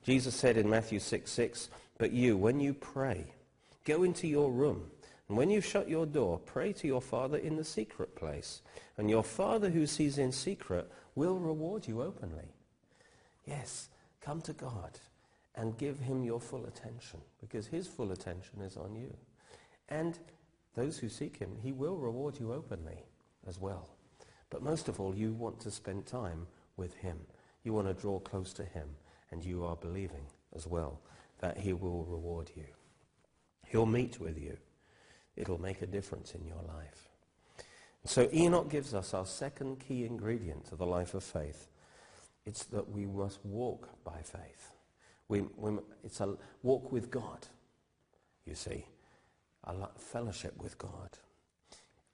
Jesus 0.04 0.36
said 0.36 0.58
in 0.58 0.70
Matthew 0.70 1.00
6, 1.00 1.30
6, 1.30 1.70
But 1.98 2.12
you, 2.12 2.38
when 2.38 2.60
you 2.60 2.74
pray, 2.74 3.26
go 3.86 4.04
into 4.04 4.28
your 4.28 4.52
room, 4.52 4.90
and 5.28 5.38
when 5.38 5.50
you 5.50 5.62
shut 5.62 5.90
your 5.90 6.06
door, 6.06 6.40
pray 6.40 6.74
to 6.74 6.88
your 6.88 7.02
Father 7.02 7.38
in 7.38 7.56
the 7.56 7.64
secret 7.64 8.16
place, 8.16 8.62
and 8.98 9.10
your 9.10 9.24
Father 9.24 9.70
who 9.70 9.86
sees 9.86 10.18
in 10.18 10.32
secret 10.32 10.90
will 11.16 11.38
reward 11.38 11.88
you 11.88 12.02
openly. 12.02 12.54
Yes, 13.46 13.90
come 14.22 14.42
to 14.42 14.54
God 14.54 15.00
and 15.56 15.78
give 15.78 16.00
him 16.00 16.24
your 16.24 16.40
full 16.40 16.66
attention, 16.66 17.20
because 17.42 17.68
his 17.68 17.88
full 17.88 18.12
attention 18.12 18.62
is 18.62 18.78
on 18.78 18.96
you. 18.96 19.14
And 19.90 20.18
those 20.76 20.98
who 20.98 21.10
seek 21.10 21.38
him, 21.38 21.58
he 21.62 21.72
will 21.72 21.98
reward 21.98 22.40
you 22.40 22.54
openly 22.54 23.04
as 23.48 23.60
well. 23.60 23.90
But 24.50 24.64
most 24.64 24.88
of 24.88 25.00
all, 25.00 25.14
you 25.16 25.34
want 25.34 25.60
to 25.62 25.72
spend 25.72 26.06
time 26.06 26.48
with 26.78 26.96
him. 26.96 27.18
You 27.64 27.74
want 27.74 27.88
to 27.88 27.94
draw 27.94 28.20
close 28.20 28.54
to 28.54 28.64
him, 28.64 28.88
and 29.32 29.44
you 29.44 29.64
are 29.64 29.76
believing 29.76 30.26
as 30.56 30.68
well 30.68 31.00
that 31.40 31.58
he 31.58 31.74
will 31.74 32.06
reward 32.06 32.52
you. 32.56 32.66
He'll 33.68 33.86
meet 33.86 34.20
with 34.20 34.38
you. 34.38 34.58
It'll 35.36 35.62
make 35.62 35.82
a 35.82 35.88
difference 35.88 36.34
in 36.34 36.46
your 36.46 36.62
life. 36.68 37.10
So 38.06 38.30
Enoch 38.34 38.70
gives 38.70 38.94
us 38.94 39.14
our 39.14 39.26
second 39.26 39.80
key 39.80 40.06
ingredient 40.06 40.66
to 40.70 40.76
the 40.76 40.86
life 40.86 41.14
of 41.14 41.24
faith. 41.24 41.68
It's 42.46 42.64
that 42.66 42.90
we 42.90 43.06
must 43.06 43.40
walk 43.46 43.90
by 44.04 44.22
faith. 44.24 44.72
We, 45.28 45.42
we, 45.58 45.78
it's 46.04 46.20
a 46.22 46.36
walk 46.64 46.92
with 46.92 47.12
God, 47.12 47.48
you 48.46 48.56
see, 48.56 48.86
a 49.66 49.76
fellowship 49.98 50.56
with 50.58 50.78
God, 50.78 51.10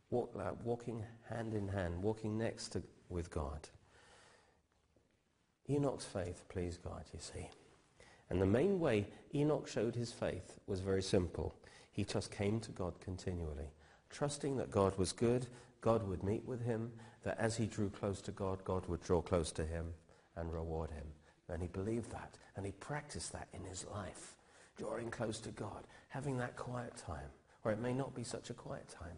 walk, 0.09 0.35
uh, 0.37 0.51
walking 0.63 1.03
hand 1.29 1.53
in 1.53 1.69
hand, 1.69 2.03
walking 2.03 2.37
next 2.37 2.69
to, 2.69 2.83
with 3.07 3.31
God. 3.31 3.69
Enoch's 5.69 6.05
faith 6.05 6.43
pleased 6.49 6.83
God, 6.83 7.03
you 7.13 7.19
see. 7.19 7.49
And 8.29 8.41
the 8.41 8.45
main 8.45 8.79
way 8.79 9.07
Enoch 9.33 9.67
showed 9.67 9.95
his 9.95 10.11
faith 10.11 10.59
was 10.67 10.79
very 10.79 11.01
simple. 11.01 11.55
He 11.91 12.03
just 12.03 12.31
came 12.31 12.59
to 12.61 12.71
God 12.71 12.93
continually, 12.99 13.69
trusting 14.09 14.57
that 14.57 14.71
God 14.71 14.97
was 14.97 15.11
good, 15.11 15.47
God 15.81 16.07
would 16.07 16.23
meet 16.23 16.45
with 16.45 16.65
him, 16.65 16.91
that 17.23 17.39
as 17.39 17.55
he 17.55 17.65
drew 17.65 17.89
close 17.89 18.21
to 18.21 18.31
God, 18.31 18.63
God 18.63 18.85
would 18.87 19.01
draw 19.01 19.21
close 19.21 19.51
to 19.53 19.65
him 19.65 19.93
and 20.35 20.51
reward 20.51 20.91
him. 20.91 21.05
And 21.49 21.61
he 21.61 21.67
believed 21.67 22.11
that, 22.11 22.37
and 22.55 22.65
he 22.65 22.71
practiced 22.73 23.31
that 23.33 23.47
in 23.53 23.63
his 23.63 23.85
life, 23.93 24.35
drawing 24.77 25.09
close 25.09 25.39
to 25.41 25.51
God, 25.51 25.85
having 26.09 26.37
that 26.37 26.55
quiet 26.55 26.97
time, 26.97 27.29
or 27.63 27.71
it 27.71 27.79
may 27.79 27.93
not 27.93 28.15
be 28.15 28.23
such 28.23 28.49
a 28.49 28.53
quiet 28.55 28.87
time. 28.89 29.17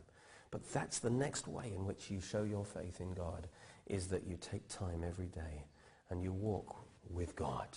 But 0.52 0.72
that's 0.72 1.00
the 1.00 1.10
next 1.10 1.48
way 1.48 1.72
in 1.76 1.86
which 1.86 2.10
you 2.10 2.22
show 2.22 2.44
your 2.44 2.66
faith 2.66 3.02
in 3.02 3.14
God, 3.14 3.48
is 3.88 4.08
that 4.08 4.28
you 4.28 4.38
take 4.40 4.68
time 4.68 5.04
every 5.06 5.28
day 5.28 5.66
and 6.10 6.24
you 6.24 6.32
walk 6.32 6.86
with 7.10 7.36
God. 7.36 7.68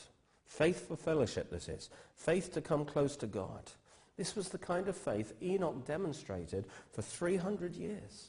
Faith 0.47 0.89
for 0.89 0.97
fellowship, 0.97 1.51
this 1.51 1.69
is. 1.69 1.91
Faith 2.17 2.53
to 2.55 2.61
come 2.61 2.85
close 2.85 3.17
to 3.17 3.27
God. 3.27 3.71
This 4.17 4.37
was 4.37 4.49
the 4.49 4.59
kind 4.59 4.89
of 4.89 4.97
faith 4.97 5.33
Enoch 5.43 5.87
demonstrated 5.87 6.67
for 6.93 7.03
300 7.03 7.75
years. 7.75 8.29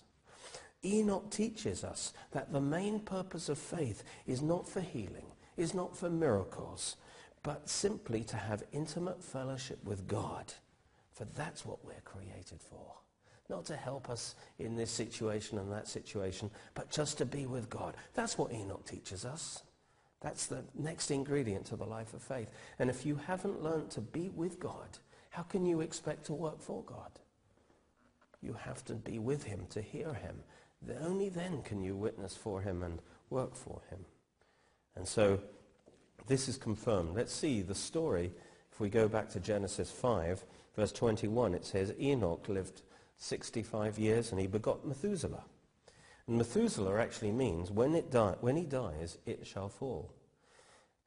Enoch 0.84 1.30
teaches 1.30 1.84
us 1.84 2.14
that 2.32 2.52
the 2.52 2.62
main 2.62 3.00
purpose 3.00 3.50
of 3.50 3.58
faith 3.58 4.04
is 4.26 4.42
not 4.42 4.68
for 4.68 4.82
healing, 4.82 5.26
is 5.58 5.74
not 5.74 5.96
for 5.96 6.10
miracles, 6.10 6.96
but 7.44 7.70
simply 7.70 8.24
to 8.24 8.38
have 8.38 8.64
intimate 8.72 9.24
fellowship 9.24 9.84
with 9.84 10.08
God. 10.08 10.54
For 11.14 11.26
that's 11.26 11.66
what 11.66 11.84
we're 11.84 12.02
created 12.06 12.62
for. 12.62 12.96
Not 13.50 13.66
to 13.66 13.76
help 13.76 14.10
us 14.10 14.36
in 14.60 14.76
this 14.76 14.92
situation 14.92 15.58
and 15.58 15.72
that 15.72 15.88
situation, 15.88 16.50
but 16.74 16.90
just 16.90 17.18
to 17.18 17.26
be 17.26 17.46
with 17.46 17.70
God. 17.70 17.96
That's 18.14 18.38
what 18.38 18.54
Enoch 18.54 18.86
teaches 18.86 19.26
us. 19.26 19.64
That's 20.22 20.46
the 20.46 20.64
next 20.76 21.12
ingredient 21.12 21.66
to 21.68 21.76
the 21.76 21.86
life 21.86 22.14
of 22.14 22.22
faith. 22.22 22.50
And 22.80 22.90
if 22.90 23.06
you 23.06 23.16
haven't 23.28 23.64
learned 23.64 23.90
to 23.92 24.02
be 24.02 24.30
with 24.30 24.60
God, 24.60 25.00
how 25.32 25.44
can 25.44 25.66
you 25.66 25.82
expect 25.82 26.26
to 26.26 26.34
work 26.34 26.62
for 26.62 26.84
God? 26.84 27.12
You 28.42 28.54
have 28.54 28.86
to 28.86 28.94
be 28.94 29.20
with 29.20 29.44
him 29.44 29.66
to 29.72 29.82
hear 29.82 30.14
him. 30.14 30.44
Only 31.02 31.30
then 31.30 31.62
can 31.64 31.84
you 31.84 31.96
witness 31.96 32.36
for 32.36 32.62
him 32.62 32.84
and 32.84 33.00
work 33.30 33.56
for 33.56 33.82
him. 33.90 34.00
And 34.96 35.08
so 35.08 35.40
this 36.28 36.48
is 36.48 36.58
confirmed. 36.58 37.16
Let's 37.16 37.34
see 37.34 37.62
the 37.62 37.76
story. 37.76 38.32
If 38.72 38.80
we 38.80 38.90
go 38.90 39.08
back 39.08 39.30
to 39.30 39.40
Genesis 39.40 39.92
5, 39.92 40.44
verse 40.76 40.92
21, 40.92 41.54
it 41.56 41.66
says, 41.66 41.94
Enoch 42.00 42.48
lived 42.48 42.82
65 43.18 43.98
years 44.00 44.32
and 44.32 44.40
he 44.40 44.48
begot 44.48 44.86
Methuselah. 44.86 45.44
And 46.32 46.38
Methuselah 46.38 46.98
actually 46.98 47.34
means 47.34 47.72
when, 47.72 47.94
it 47.94 48.10
di- 48.10 48.38
when 48.40 48.56
he 48.56 48.64
dies, 48.64 49.18
it 49.26 49.46
shall 49.46 49.68
fall. 49.68 50.14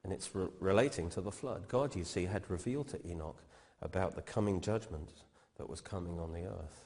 And 0.03 0.13
it's 0.13 0.29
re- 0.35 0.49
relating 0.59 1.09
to 1.09 1.21
the 1.21 1.31
flood. 1.31 1.67
God, 1.67 1.95
you 1.95 2.03
see, 2.03 2.25
had 2.25 2.47
revealed 2.47 2.89
to 2.89 3.07
Enoch 3.09 3.41
about 3.81 4.15
the 4.15 4.21
coming 4.21 4.61
judgment 4.61 5.23
that 5.57 5.67
was 5.67 5.81
coming 5.81 6.19
on 6.19 6.31
the 6.31 6.43
earth. 6.43 6.85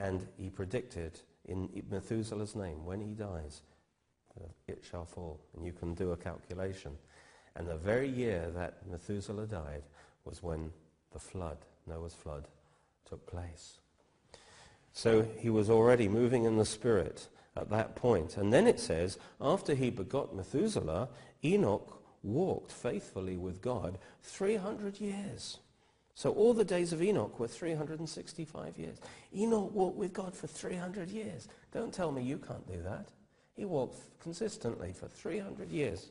And 0.00 0.26
he 0.38 0.48
predicted 0.48 1.20
in 1.44 1.68
Methuselah's 1.90 2.56
name, 2.56 2.86
when 2.86 3.02
he 3.02 3.12
dies, 3.12 3.60
it 4.66 4.82
shall 4.90 5.04
fall. 5.04 5.38
And 5.54 5.62
you 5.66 5.74
can 5.74 5.92
do 5.92 6.12
a 6.12 6.16
calculation. 6.16 6.92
And 7.54 7.68
the 7.68 7.76
very 7.76 8.08
year 8.08 8.50
that 8.54 8.78
Methuselah 8.90 9.46
died 9.46 9.82
was 10.24 10.42
when 10.42 10.72
the 11.12 11.18
flood, 11.18 11.58
Noah's 11.86 12.14
flood, 12.14 12.48
took 13.06 13.26
place. 13.26 13.76
So 14.94 15.28
he 15.36 15.50
was 15.50 15.68
already 15.68 16.08
moving 16.08 16.44
in 16.46 16.56
the 16.56 16.64
Spirit 16.64 17.28
at 17.58 17.70
that 17.70 17.96
point. 17.96 18.36
And 18.36 18.52
then 18.52 18.66
it 18.66 18.80
says, 18.80 19.18
after 19.40 19.74
he 19.74 19.90
begot 19.90 20.34
Methuselah, 20.34 21.08
Enoch 21.44 22.02
walked 22.22 22.72
faithfully 22.72 23.36
with 23.36 23.60
God 23.60 23.98
300 24.22 25.00
years. 25.00 25.58
So 26.14 26.32
all 26.32 26.52
the 26.52 26.64
days 26.64 26.92
of 26.92 27.02
Enoch 27.02 27.38
were 27.38 27.46
365 27.46 28.76
years. 28.76 28.98
Enoch 29.36 29.72
walked 29.72 29.96
with 29.96 30.12
God 30.12 30.34
for 30.34 30.48
300 30.48 31.10
years. 31.10 31.48
Don't 31.72 31.94
tell 31.94 32.10
me 32.10 32.22
you 32.22 32.38
can't 32.38 32.66
do 32.66 32.82
that. 32.82 33.08
He 33.54 33.64
walked 33.64 34.00
consistently 34.20 34.92
for 34.92 35.06
300 35.06 35.70
years. 35.70 36.08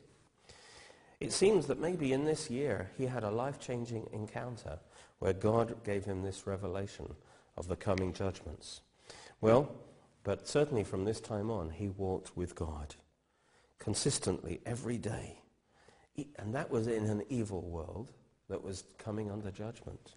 It 1.20 1.32
seems 1.32 1.66
that 1.66 1.80
maybe 1.80 2.12
in 2.12 2.24
this 2.24 2.48
year 2.48 2.90
he 2.96 3.06
had 3.06 3.24
a 3.24 3.30
life-changing 3.30 4.08
encounter 4.12 4.78
where 5.18 5.32
God 5.32 5.84
gave 5.84 6.04
him 6.04 6.22
this 6.22 6.46
revelation 6.46 7.14
of 7.56 7.68
the 7.68 7.76
coming 7.76 8.12
judgments. 8.12 8.80
Well, 9.40 9.70
but 10.24 10.48
certainly 10.48 10.84
from 10.84 11.04
this 11.04 11.20
time 11.20 11.50
on, 11.50 11.70
he 11.70 11.88
walked 11.88 12.36
with 12.36 12.54
God 12.54 12.94
consistently 13.78 14.60
every 14.66 14.98
day. 14.98 15.38
And 16.36 16.54
that 16.54 16.70
was 16.70 16.86
in 16.86 17.04
an 17.04 17.22
evil 17.28 17.62
world 17.62 18.12
that 18.48 18.62
was 18.62 18.84
coming 18.98 19.30
under 19.30 19.50
judgment. 19.50 20.14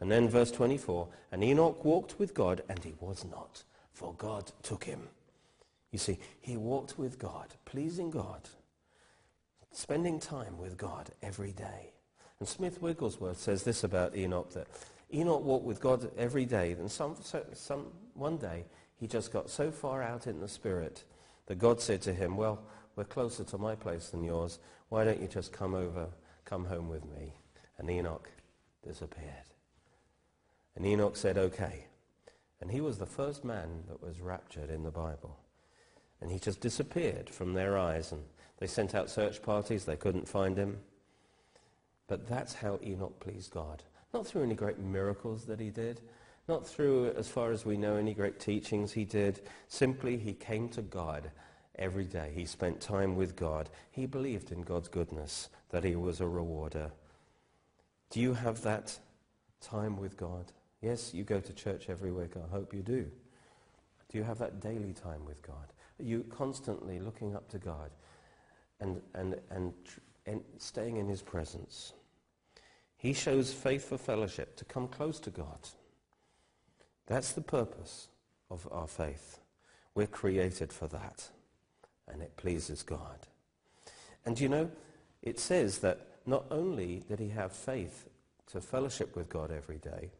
And 0.00 0.10
then 0.10 0.28
verse 0.28 0.50
24, 0.50 1.08
and 1.30 1.44
Enoch 1.44 1.84
walked 1.84 2.18
with 2.18 2.34
God, 2.34 2.62
and 2.68 2.82
he 2.82 2.94
was 3.00 3.24
not, 3.24 3.62
for 3.92 4.14
God 4.14 4.50
took 4.62 4.84
him. 4.84 5.08
You 5.92 5.98
see, 5.98 6.18
he 6.40 6.56
walked 6.56 6.98
with 6.98 7.18
God, 7.18 7.54
pleasing 7.64 8.10
God, 8.10 8.48
spending 9.72 10.18
time 10.18 10.58
with 10.58 10.76
God 10.76 11.10
every 11.22 11.52
day. 11.52 11.92
And 12.38 12.48
Smith 12.48 12.80
Wigglesworth 12.80 13.38
says 13.38 13.62
this 13.62 13.84
about 13.84 14.16
Enoch, 14.16 14.52
that 14.54 14.68
Enoch 15.12 15.44
walked 15.44 15.66
with 15.66 15.80
God 15.80 16.10
every 16.16 16.46
day. 16.46 16.72
And 16.72 16.90
some, 16.90 17.16
some, 17.52 17.86
one 18.14 18.38
day, 18.38 18.64
he 19.00 19.06
just 19.06 19.32
got 19.32 19.48
so 19.48 19.70
far 19.70 20.02
out 20.02 20.26
in 20.26 20.40
the 20.40 20.48
spirit 20.48 21.04
that 21.46 21.58
God 21.58 21.80
said 21.80 22.02
to 22.02 22.12
him, 22.12 22.36
well, 22.36 22.60
we're 22.96 23.04
closer 23.04 23.42
to 23.44 23.56
my 23.56 23.74
place 23.74 24.10
than 24.10 24.22
yours. 24.22 24.58
Why 24.90 25.04
don't 25.04 25.22
you 25.22 25.26
just 25.26 25.52
come 25.52 25.74
over, 25.74 26.08
come 26.44 26.66
home 26.66 26.90
with 26.90 27.06
me? 27.06 27.32
And 27.78 27.90
Enoch 27.90 28.30
disappeared. 28.86 29.46
And 30.76 30.84
Enoch 30.84 31.16
said, 31.16 31.38
okay. 31.38 31.86
And 32.60 32.70
he 32.70 32.82
was 32.82 32.98
the 32.98 33.06
first 33.06 33.42
man 33.42 33.84
that 33.88 34.02
was 34.02 34.20
raptured 34.20 34.68
in 34.68 34.82
the 34.82 34.90
Bible. 34.90 35.38
And 36.20 36.30
he 36.30 36.38
just 36.38 36.60
disappeared 36.60 37.30
from 37.30 37.54
their 37.54 37.78
eyes. 37.78 38.12
And 38.12 38.22
they 38.58 38.66
sent 38.66 38.94
out 38.94 39.08
search 39.08 39.40
parties. 39.40 39.86
They 39.86 39.96
couldn't 39.96 40.28
find 40.28 40.58
him. 40.58 40.78
But 42.06 42.28
that's 42.28 42.52
how 42.52 42.78
Enoch 42.84 43.18
pleased 43.18 43.52
God. 43.52 43.82
Not 44.12 44.26
through 44.26 44.42
any 44.42 44.54
great 44.54 44.78
miracles 44.78 45.46
that 45.46 45.58
he 45.58 45.70
did. 45.70 46.02
Not 46.50 46.66
through, 46.66 47.12
as 47.12 47.28
far 47.28 47.52
as 47.52 47.64
we 47.64 47.76
know, 47.76 47.94
any 47.94 48.12
great 48.12 48.40
teachings 48.40 48.90
he 48.90 49.04
did. 49.04 49.42
Simply, 49.68 50.16
he 50.16 50.32
came 50.32 50.68
to 50.70 50.82
God 50.82 51.30
every 51.76 52.06
day. 52.06 52.32
He 52.34 52.44
spent 52.44 52.80
time 52.80 53.14
with 53.14 53.36
God. 53.36 53.70
He 53.92 54.04
believed 54.04 54.50
in 54.50 54.62
God's 54.62 54.88
goodness, 54.88 55.48
that 55.68 55.84
he 55.84 55.94
was 55.94 56.20
a 56.20 56.26
rewarder. 56.26 56.90
Do 58.10 58.18
you 58.18 58.34
have 58.34 58.62
that 58.62 58.98
time 59.60 59.96
with 59.96 60.16
God? 60.16 60.50
Yes, 60.82 61.14
you 61.14 61.22
go 61.22 61.38
to 61.38 61.52
church 61.52 61.88
every 61.88 62.10
week. 62.10 62.32
I 62.36 62.50
hope 62.50 62.74
you 62.74 62.82
do. 62.82 63.06
Do 64.08 64.18
you 64.18 64.24
have 64.24 64.38
that 64.40 64.60
daily 64.60 64.92
time 64.92 65.24
with 65.24 65.40
God? 65.42 65.72
Are 66.00 66.04
you 66.04 66.24
constantly 66.30 66.98
looking 66.98 67.36
up 67.36 67.48
to 67.50 67.58
God 67.58 67.90
and, 68.80 69.00
and, 69.14 69.36
and, 69.52 69.72
and 70.26 70.40
staying 70.58 70.96
in 70.96 71.06
his 71.06 71.22
presence? 71.22 71.92
He 72.96 73.12
shows 73.12 73.52
faith 73.52 73.88
for 73.88 73.98
fellowship, 73.98 74.56
to 74.56 74.64
come 74.64 74.88
close 74.88 75.20
to 75.20 75.30
God. 75.30 75.60
That's 77.10 77.32
the 77.32 77.40
purpose 77.40 78.06
of 78.52 78.68
our 78.70 78.86
faith. 78.86 79.40
We're 79.96 80.06
created 80.06 80.72
for 80.72 80.86
that, 80.86 81.28
and 82.06 82.22
it 82.22 82.36
pleases 82.36 82.84
God. 82.84 83.26
And 84.24 84.38
you 84.38 84.48
know, 84.48 84.70
it 85.20 85.40
says 85.40 85.80
that 85.80 86.06
not 86.24 86.44
only 86.52 87.02
did 87.08 87.18
he 87.18 87.30
have 87.30 87.50
faith 87.50 88.08
to 88.52 88.60
fellowship 88.60 89.16
with 89.16 89.28
God 89.28 89.50
every 89.50 89.78
day, 89.78 90.12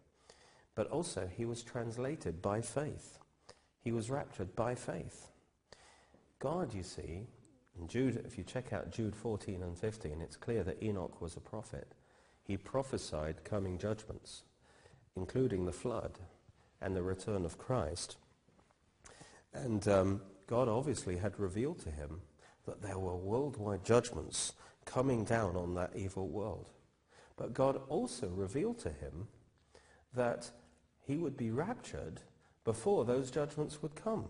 but 0.74 0.88
also 0.88 1.30
he 1.32 1.44
was 1.44 1.62
translated 1.62 2.42
by 2.42 2.60
faith. 2.60 3.18
He 3.80 3.92
was 3.92 4.10
raptured 4.10 4.56
by 4.56 4.74
faith. 4.74 5.28
God, 6.40 6.74
you 6.74 6.82
see, 6.82 7.28
in 7.78 7.86
Jude, 7.86 8.20
if 8.26 8.36
you 8.36 8.42
check 8.42 8.72
out 8.72 8.90
Jude 8.90 9.14
14 9.14 9.62
and 9.62 9.78
15, 9.78 10.20
it's 10.20 10.36
clear 10.36 10.64
that 10.64 10.82
Enoch 10.82 11.20
was 11.20 11.36
a 11.36 11.40
prophet. 11.40 11.92
He 12.42 12.56
prophesied 12.56 13.44
coming 13.44 13.78
judgments, 13.78 14.42
including 15.14 15.66
the 15.66 15.72
flood 15.72 16.18
and 16.80 16.96
the 16.96 17.02
return 17.02 17.44
of 17.44 17.58
Christ. 17.58 18.16
And 19.52 19.86
um, 19.88 20.22
God 20.46 20.68
obviously 20.68 21.16
had 21.16 21.38
revealed 21.38 21.80
to 21.80 21.90
him 21.90 22.22
that 22.66 22.82
there 22.82 22.98
were 22.98 23.16
worldwide 23.16 23.84
judgments 23.84 24.52
coming 24.84 25.24
down 25.24 25.56
on 25.56 25.74
that 25.74 25.92
evil 25.94 26.28
world. 26.28 26.70
But 27.36 27.54
God 27.54 27.80
also 27.88 28.28
revealed 28.28 28.78
to 28.80 28.90
him 28.90 29.28
that 30.14 30.50
he 31.06 31.16
would 31.16 31.36
be 31.36 31.50
raptured 31.50 32.20
before 32.64 33.04
those 33.04 33.30
judgments 33.30 33.82
would 33.82 33.94
come. 33.94 34.26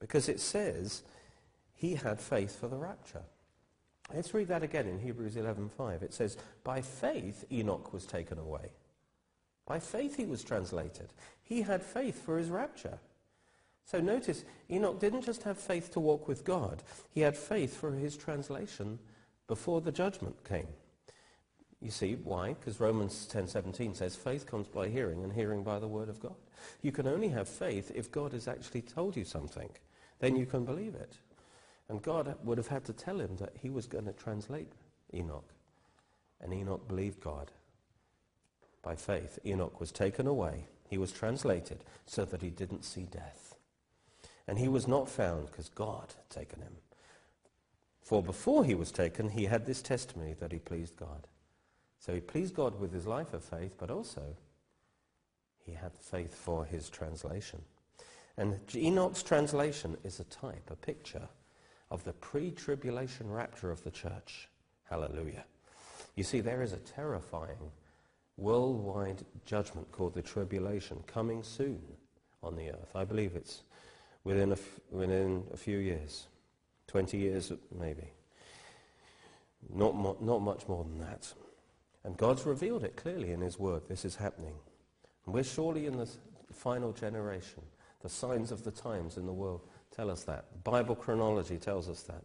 Because 0.00 0.28
it 0.28 0.40
says 0.40 1.02
he 1.74 1.94
had 1.94 2.20
faith 2.20 2.58
for 2.58 2.68
the 2.68 2.76
rapture. 2.76 3.22
Let's 4.12 4.34
read 4.34 4.48
that 4.48 4.62
again 4.62 4.86
in 4.86 4.98
Hebrews 4.98 5.36
11.5. 5.36 6.02
It 6.02 6.12
says, 6.12 6.36
by 6.62 6.82
faith 6.82 7.44
Enoch 7.50 7.92
was 7.92 8.04
taken 8.04 8.38
away. 8.38 8.72
By 9.66 9.78
faith 9.78 10.16
he 10.16 10.26
was 10.26 10.44
translated. 10.44 11.08
He 11.44 11.62
had 11.62 11.82
faith 11.82 12.24
for 12.24 12.38
his 12.38 12.48
rapture. 12.48 12.98
So 13.84 14.00
notice, 14.00 14.44
Enoch 14.70 14.98
didn't 14.98 15.24
just 15.24 15.42
have 15.42 15.58
faith 15.58 15.92
to 15.92 16.00
walk 16.00 16.26
with 16.26 16.44
God. 16.44 16.82
He 17.12 17.20
had 17.20 17.36
faith 17.36 17.76
for 17.76 17.92
his 17.92 18.16
translation 18.16 18.98
before 19.46 19.82
the 19.82 19.92
judgment 19.92 20.42
came. 20.42 20.68
You 21.82 21.90
see, 21.90 22.14
why? 22.14 22.54
Because 22.54 22.80
Romans 22.80 23.28
10.17 23.30 23.94
says 23.94 24.16
faith 24.16 24.46
comes 24.46 24.68
by 24.68 24.88
hearing 24.88 25.22
and 25.22 25.32
hearing 25.32 25.62
by 25.62 25.78
the 25.78 25.86
word 25.86 26.08
of 26.08 26.18
God. 26.18 26.36
You 26.80 26.92
can 26.92 27.06
only 27.06 27.28
have 27.28 27.46
faith 27.46 27.92
if 27.94 28.10
God 28.10 28.32
has 28.32 28.48
actually 28.48 28.80
told 28.80 29.16
you 29.16 29.24
something. 29.24 29.68
Then 30.18 30.34
you 30.34 30.46
can 30.46 30.64
believe 30.64 30.94
it. 30.94 31.18
And 31.90 32.00
God 32.00 32.34
would 32.42 32.56
have 32.56 32.68
had 32.68 32.86
to 32.86 32.94
tell 32.94 33.20
him 33.20 33.36
that 33.36 33.52
he 33.60 33.68
was 33.68 33.86
going 33.86 34.06
to 34.06 34.12
translate 34.14 34.72
Enoch. 35.12 35.52
And 36.40 36.54
Enoch 36.54 36.88
believed 36.88 37.20
God. 37.20 37.50
By 38.82 38.96
faith, 38.96 39.38
Enoch 39.44 39.78
was 39.78 39.92
taken 39.92 40.26
away. 40.26 40.64
He 40.88 40.98
was 40.98 41.12
translated 41.12 41.84
so 42.06 42.24
that 42.24 42.42
he 42.42 42.50
didn't 42.50 42.84
see 42.84 43.02
death. 43.02 43.56
And 44.46 44.58
he 44.58 44.68
was 44.68 44.86
not 44.86 45.08
found 45.08 45.46
because 45.46 45.68
God 45.68 46.14
had 46.16 46.30
taken 46.30 46.60
him. 46.60 46.76
For 48.02 48.22
before 48.22 48.64
he 48.64 48.74
was 48.74 48.92
taken, 48.92 49.30
he 49.30 49.46
had 49.46 49.64
this 49.64 49.80
testimony 49.80 50.34
that 50.38 50.52
he 50.52 50.58
pleased 50.58 50.96
God. 50.96 51.26
So 51.98 52.12
he 52.12 52.20
pleased 52.20 52.54
God 52.54 52.78
with 52.78 52.92
his 52.92 53.06
life 53.06 53.32
of 53.32 53.42
faith, 53.42 53.76
but 53.78 53.90
also 53.90 54.36
he 55.64 55.72
had 55.72 55.92
faith 55.98 56.34
for 56.34 56.66
his 56.66 56.90
translation. 56.90 57.62
And 58.36 58.60
Enoch's 58.74 59.22
translation 59.22 59.96
is 60.04 60.20
a 60.20 60.24
type, 60.24 60.70
a 60.70 60.76
picture 60.76 61.28
of 61.90 62.04
the 62.04 62.12
pre-tribulation 62.12 63.30
rapture 63.30 63.70
of 63.70 63.82
the 63.84 63.90
church. 63.90 64.48
Hallelujah. 64.90 65.44
You 66.16 66.24
see, 66.24 66.40
there 66.40 66.62
is 66.62 66.72
a 66.72 66.78
terrifying 66.78 67.70
worldwide 68.36 69.24
judgment 69.44 69.90
called 69.92 70.14
the 70.14 70.22
tribulation 70.22 71.02
coming 71.06 71.42
soon 71.42 71.80
on 72.42 72.56
the 72.56 72.70
earth. 72.70 72.94
I 72.94 73.04
believe 73.04 73.36
it's 73.36 73.62
within 74.24 74.50
a, 74.50 74.54
f- 74.54 74.80
within 74.90 75.44
a 75.52 75.56
few 75.56 75.78
years, 75.78 76.26
20 76.88 77.16
years 77.16 77.52
maybe. 77.78 78.12
Not, 79.72 79.94
mo- 79.94 80.18
not 80.20 80.42
much 80.42 80.68
more 80.68 80.84
than 80.84 80.98
that. 80.98 81.32
And 82.04 82.16
God's 82.16 82.44
revealed 82.44 82.84
it 82.84 82.96
clearly 82.96 83.32
in 83.32 83.40
his 83.40 83.58
word. 83.58 83.82
This 83.88 84.04
is 84.04 84.16
happening. 84.16 84.54
And 85.24 85.34
we're 85.34 85.44
surely 85.44 85.86
in 85.86 85.96
the 85.96 86.08
final 86.52 86.92
generation. 86.92 87.62
The 88.00 88.10
signs 88.10 88.52
of 88.52 88.64
the 88.64 88.70
times 88.70 89.16
in 89.16 89.24
the 89.24 89.32
world 89.32 89.62
tell 89.94 90.10
us 90.10 90.24
that. 90.24 90.64
Bible 90.64 90.94
chronology 90.94 91.56
tells 91.56 91.88
us 91.88 92.02
that. 92.02 92.24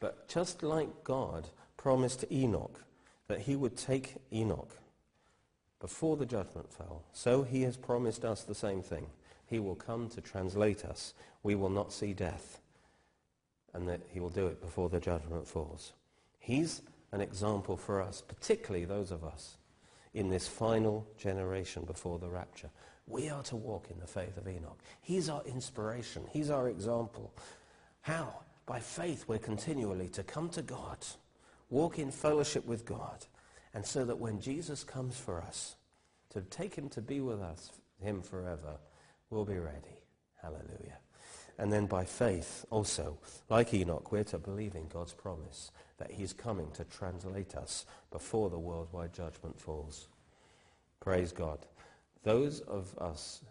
But 0.00 0.28
just 0.28 0.64
like 0.64 1.04
God 1.04 1.48
promised 1.76 2.24
Enoch 2.32 2.82
that 3.28 3.40
he 3.40 3.54
would 3.54 3.76
take 3.76 4.16
Enoch 4.32 4.76
before 5.82 6.16
the 6.16 6.24
judgment 6.24 6.72
fell, 6.72 7.02
so 7.12 7.42
he 7.42 7.62
has 7.62 7.76
promised 7.76 8.24
us 8.24 8.44
the 8.44 8.54
same 8.54 8.82
thing. 8.82 9.08
He 9.46 9.58
will 9.58 9.74
come 9.74 10.08
to 10.10 10.20
translate 10.20 10.84
us. 10.84 11.12
We 11.42 11.56
will 11.56 11.68
not 11.68 11.92
see 11.92 12.14
death. 12.14 12.60
And 13.74 13.88
that 13.88 14.00
he 14.08 14.20
will 14.20 14.30
do 14.30 14.46
it 14.46 14.62
before 14.62 14.88
the 14.88 15.00
judgment 15.00 15.46
falls. 15.46 15.92
He's 16.38 16.82
an 17.10 17.20
example 17.20 17.76
for 17.76 18.00
us, 18.00 18.22
particularly 18.26 18.84
those 18.84 19.10
of 19.10 19.24
us 19.24 19.56
in 20.14 20.30
this 20.30 20.46
final 20.46 21.04
generation 21.18 21.82
before 21.84 22.20
the 22.20 22.28
rapture. 22.28 22.70
We 23.08 23.28
are 23.28 23.42
to 23.44 23.56
walk 23.56 23.88
in 23.90 23.98
the 23.98 24.06
faith 24.06 24.36
of 24.36 24.46
Enoch. 24.46 24.78
He's 25.00 25.28
our 25.28 25.42
inspiration. 25.46 26.22
He's 26.30 26.48
our 26.48 26.68
example. 26.68 27.34
How? 28.02 28.36
By 28.66 28.78
faith 28.78 29.24
we're 29.26 29.38
continually 29.38 30.08
to 30.10 30.22
come 30.22 30.48
to 30.50 30.62
God, 30.62 30.98
walk 31.70 31.98
in 31.98 32.12
fellowship 32.12 32.64
with 32.66 32.84
God, 32.84 33.26
and 33.74 33.86
so 33.86 34.04
that 34.04 34.18
when 34.18 34.40
Jesus 34.40 34.84
comes 34.84 35.16
for 35.16 35.40
us, 35.40 35.76
to 36.30 36.40
take 36.42 36.74
him 36.74 36.88
to 36.90 37.00
be 37.00 37.20
with 37.20 37.40
us, 37.40 37.70
him 38.00 38.22
forever, 38.22 38.78
we'll 39.30 39.44
be 39.44 39.58
ready. 39.58 39.98
Hallelujah. 40.40 40.98
And 41.58 41.72
then 41.72 41.86
by 41.86 42.04
faith 42.04 42.64
also, 42.70 43.18
like 43.48 43.74
Enoch, 43.74 44.10
we're 44.10 44.24
to 44.24 44.38
believe 44.38 44.74
in 44.74 44.88
God's 44.88 45.12
promise 45.12 45.70
that 45.98 46.10
he's 46.10 46.32
coming 46.32 46.70
to 46.72 46.84
translate 46.84 47.54
us 47.54 47.84
before 48.10 48.50
the 48.50 48.58
worldwide 48.58 49.12
judgment 49.12 49.60
falls. 49.60 50.08
Praise 51.00 51.32
God. 51.32 51.66
Those 52.24 52.60
of 52.60 52.96
us 52.98 53.42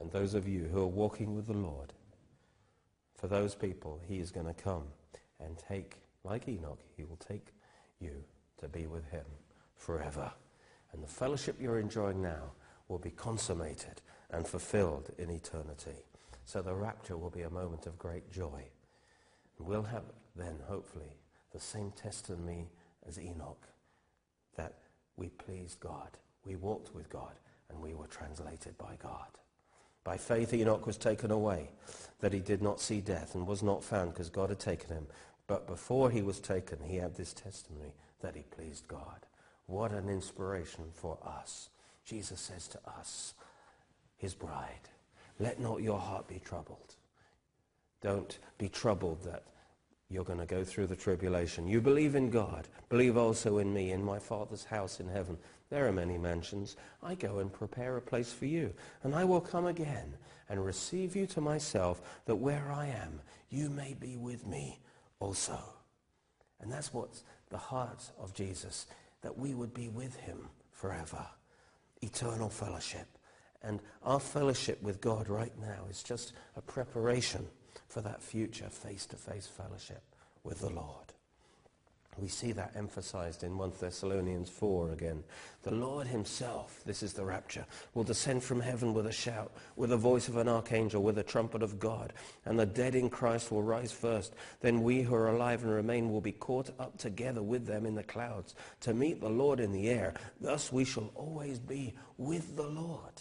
and 0.00 0.10
those 0.10 0.34
of 0.34 0.48
you 0.48 0.64
who 0.64 0.82
are 0.82 0.86
walking 0.86 1.34
with 1.34 1.46
the 1.46 1.52
Lord, 1.52 1.92
for 3.14 3.28
those 3.28 3.54
people, 3.54 4.00
he 4.06 4.18
is 4.18 4.30
going 4.30 4.46
to 4.46 4.54
come 4.54 4.84
and 5.40 5.56
take, 5.56 5.96
like 6.24 6.48
Enoch, 6.48 6.80
he 6.96 7.04
will 7.04 7.16
take 7.16 7.46
you 8.00 8.24
to 8.60 8.68
be 8.68 8.86
with 8.86 9.08
him 9.10 9.24
forever. 9.76 10.32
And 10.92 11.02
the 11.02 11.08
fellowship 11.08 11.56
you're 11.60 11.78
enjoying 11.78 12.22
now 12.22 12.52
will 12.88 12.98
be 12.98 13.10
consummated 13.10 14.00
and 14.30 14.46
fulfilled 14.46 15.10
in 15.18 15.30
eternity. 15.30 16.04
So 16.44 16.62
the 16.62 16.74
rapture 16.74 17.16
will 17.16 17.30
be 17.30 17.42
a 17.42 17.50
moment 17.50 17.86
of 17.86 17.98
great 17.98 18.30
joy. 18.30 18.62
And 19.58 19.66
we'll 19.66 19.82
have 19.82 20.04
then, 20.36 20.56
hopefully, 20.66 21.16
the 21.52 21.60
same 21.60 21.90
testimony 21.92 22.68
as 23.08 23.18
Enoch, 23.18 23.66
that 24.56 24.74
we 25.16 25.28
pleased 25.28 25.80
God, 25.80 26.10
we 26.44 26.56
walked 26.56 26.94
with 26.94 27.08
God, 27.08 27.32
and 27.68 27.80
we 27.80 27.94
were 27.94 28.06
translated 28.06 28.76
by 28.78 28.96
God. 29.02 29.26
By 30.04 30.16
faith 30.16 30.54
Enoch 30.54 30.86
was 30.86 30.96
taken 30.96 31.30
away, 31.30 31.70
that 32.20 32.32
he 32.32 32.38
did 32.38 32.62
not 32.62 32.80
see 32.80 33.00
death 33.00 33.34
and 33.34 33.46
was 33.46 33.62
not 33.62 33.82
found 33.82 34.12
because 34.12 34.28
God 34.30 34.50
had 34.50 34.60
taken 34.60 34.90
him. 34.90 35.06
But 35.48 35.66
before 35.66 36.10
he 36.10 36.22
was 36.22 36.38
taken, 36.38 36.78
he 36.84 36.96
had 36.96 37.14
this 37.14 37.32
testimony 37.32 37.92
that 38.26 38.34
he 38.34 38.42
pleased 38.42 38.88
God. 38.88 39.24
What 39.66 39.92
an 39.92 40.08
inspiration 40.08 40.86
for 40.92 41.16
us. 41.24 41.68
Jesus 42.04 42.40
says 42.40 42.66
to 42.68 42.78
us, 42.98 43.34
his 44.16 44.34
bride, 44.34 44.88
let 45.38 45.60
not 45.60 45.80
your 45.80 46.00
heart 46.00 46.26
be 46.26 46.40
troubled. 46.44 46.96
Don't 48.02 48.36
be 48.58 48.68
troubled 48.68 49.22
that 49.22 49.44
you're 50.10 50.24
going 50.24 50.40
to 50.40 50.46
go 50.46 50.64
through 50.64 50.88
the 50.88 50.96
tribulation. 50.96 51.68
You 51.68 51.80
believe 51.80 52.16
in 52.16 52.28
God. 52.28 52.66
Believe 52.88 53.16
also 53.16 53.58
in 53.58 53.72
me, 53.72 53.92
in 53.92 54.02
my 54.02 54.18
Father's 54.18 54.64
house 54.64 54.98
in 54.98 55.08
heaven. 55.08 55.38
There 55.70 55.86
are 55.86 55.92
many 55.92 56.18
mansions. 56.18 56.76
I 57.04 57.14
go 57.14 57.38
and 57.38 57.52
prepare 57.52 57.96
a 57.96 58.02
place 58.02 58.32
for 58.32 58.46
you. 58.46 58.74
And 59.04 59.14
I 59.14 59.22
will 59.22 59.40
come 59.40 59.66
again 59.66 60.14
and 60.48 60.64
receive 60.64 61.14
you 61.14 61.26
to 61.26 61.40
myself, 61.40 62.02
that 62.24 62.36
where 62.36 62.72
I 62.72 62.86
am, 62.86 63.20
you 63.50 63.70
may 63.70 63.94
be 63.94 64.16
with 64.16 64.44
me 64.46 64.80
also. 65.20 65.58
And 66.60 66.72
that's 66.72 66.92
what's 66.92 67.22
the 67.50 67.58
heart 67.58 68.10
of 68.18 68.34
Jesus, 68.34 68.86
that 69.22 69.38
we 69.38 69.54
would 69.54 69.74
be 69.74 69.88
with 69.88 70.16
him 70.16 70.48
forever. 70.70 71.26
Eternal 72.02 72.48
fellowship. 72.48 73.06
And 73.62 73.80
our 74.02 74.20
fellowship 74.20 74.82
with 74.82 75.00
God 75.00 75.28
right 75.28 75.52
now 75.60 75.86
is 75.90 76.02
just 76.02 76.32
a 76.56 76.60
preparation 76.60 77.46
for 77.88 78.00
that 78.02 78.22
future 78.22 78.68
face-to-face 78.68 79.46
fellowship 79.46 80.02
with 80.44 80.60
the 80.60 80.70
Lord. 80.70 81.12
We 82.18 82.28
see 82.28 82.52
that 82.52 82.72
emphasized 82.74 83.44
in 83.44 83.58
1 83.58 83.72
Thessalonians 83.78 84.48
4 84.48 84.92
again. 84.92 85.22
The 85.62 85.74
Lord 85.74 86.06
himself, 86.06 86.80
this 86.86 87.02
is 87.02 87.12
the 87.12 87.24
rapture, 87.24 87.66
will 87.92 88.04
descend 88.04 88.42
from 88.42 88.60
heaven 88.60 88.94
with 88.94 89.06
a 89.06 89.12
shout, 89.12 89.52
with 89.76 89.90
the 89.90 89.98
voice 89.98 90.28
of 90.28 90.36
an 90.38 90.48
archangel, 90.48 91.02
with 91.02 91.18
a 91.18 91.22
trumpet 91.22 91.62
of 91.62 91.78
God, 91.78 92.14
and 92.46 92.58
the 92.58 92.64
dead 92.64 92.94
in 92.94 93.10
Christ 93.10 93.50
will 93.50 93.62
rise 93.62 93.92
first. 93.92 94.34
Then 94.60 94.82
we 94.82 95.02
who 95.02 95.14
are 95.14 95.28
alive 95.28 95.62
and 95.62 95.72
remain 95.72 96.10
will 96.10 96.22
be 96.22 96.32
caught 96.32 96.70
up 96.78 96.96
together 96.96 97.42
with 97.42 97.66
them 97.66 97.84
in 97.84 97.94
the 97.94 98.02
clouds 98.02 98.54
to 98.80 98.94
meet 98.94 99.20
the 99.20 99.28
Lord 99.28 99.60
in 99.60 99.72
the 99.72 99.90
air. 99.90 100.14
Thus 100.40 100.72
we 100.72 100.84
shall 100.84 101.10
always 101.14 101.58
be 101.58 101.94
with 102.16 102.56
the 102.56 102.66
Lord. 102.66 103.20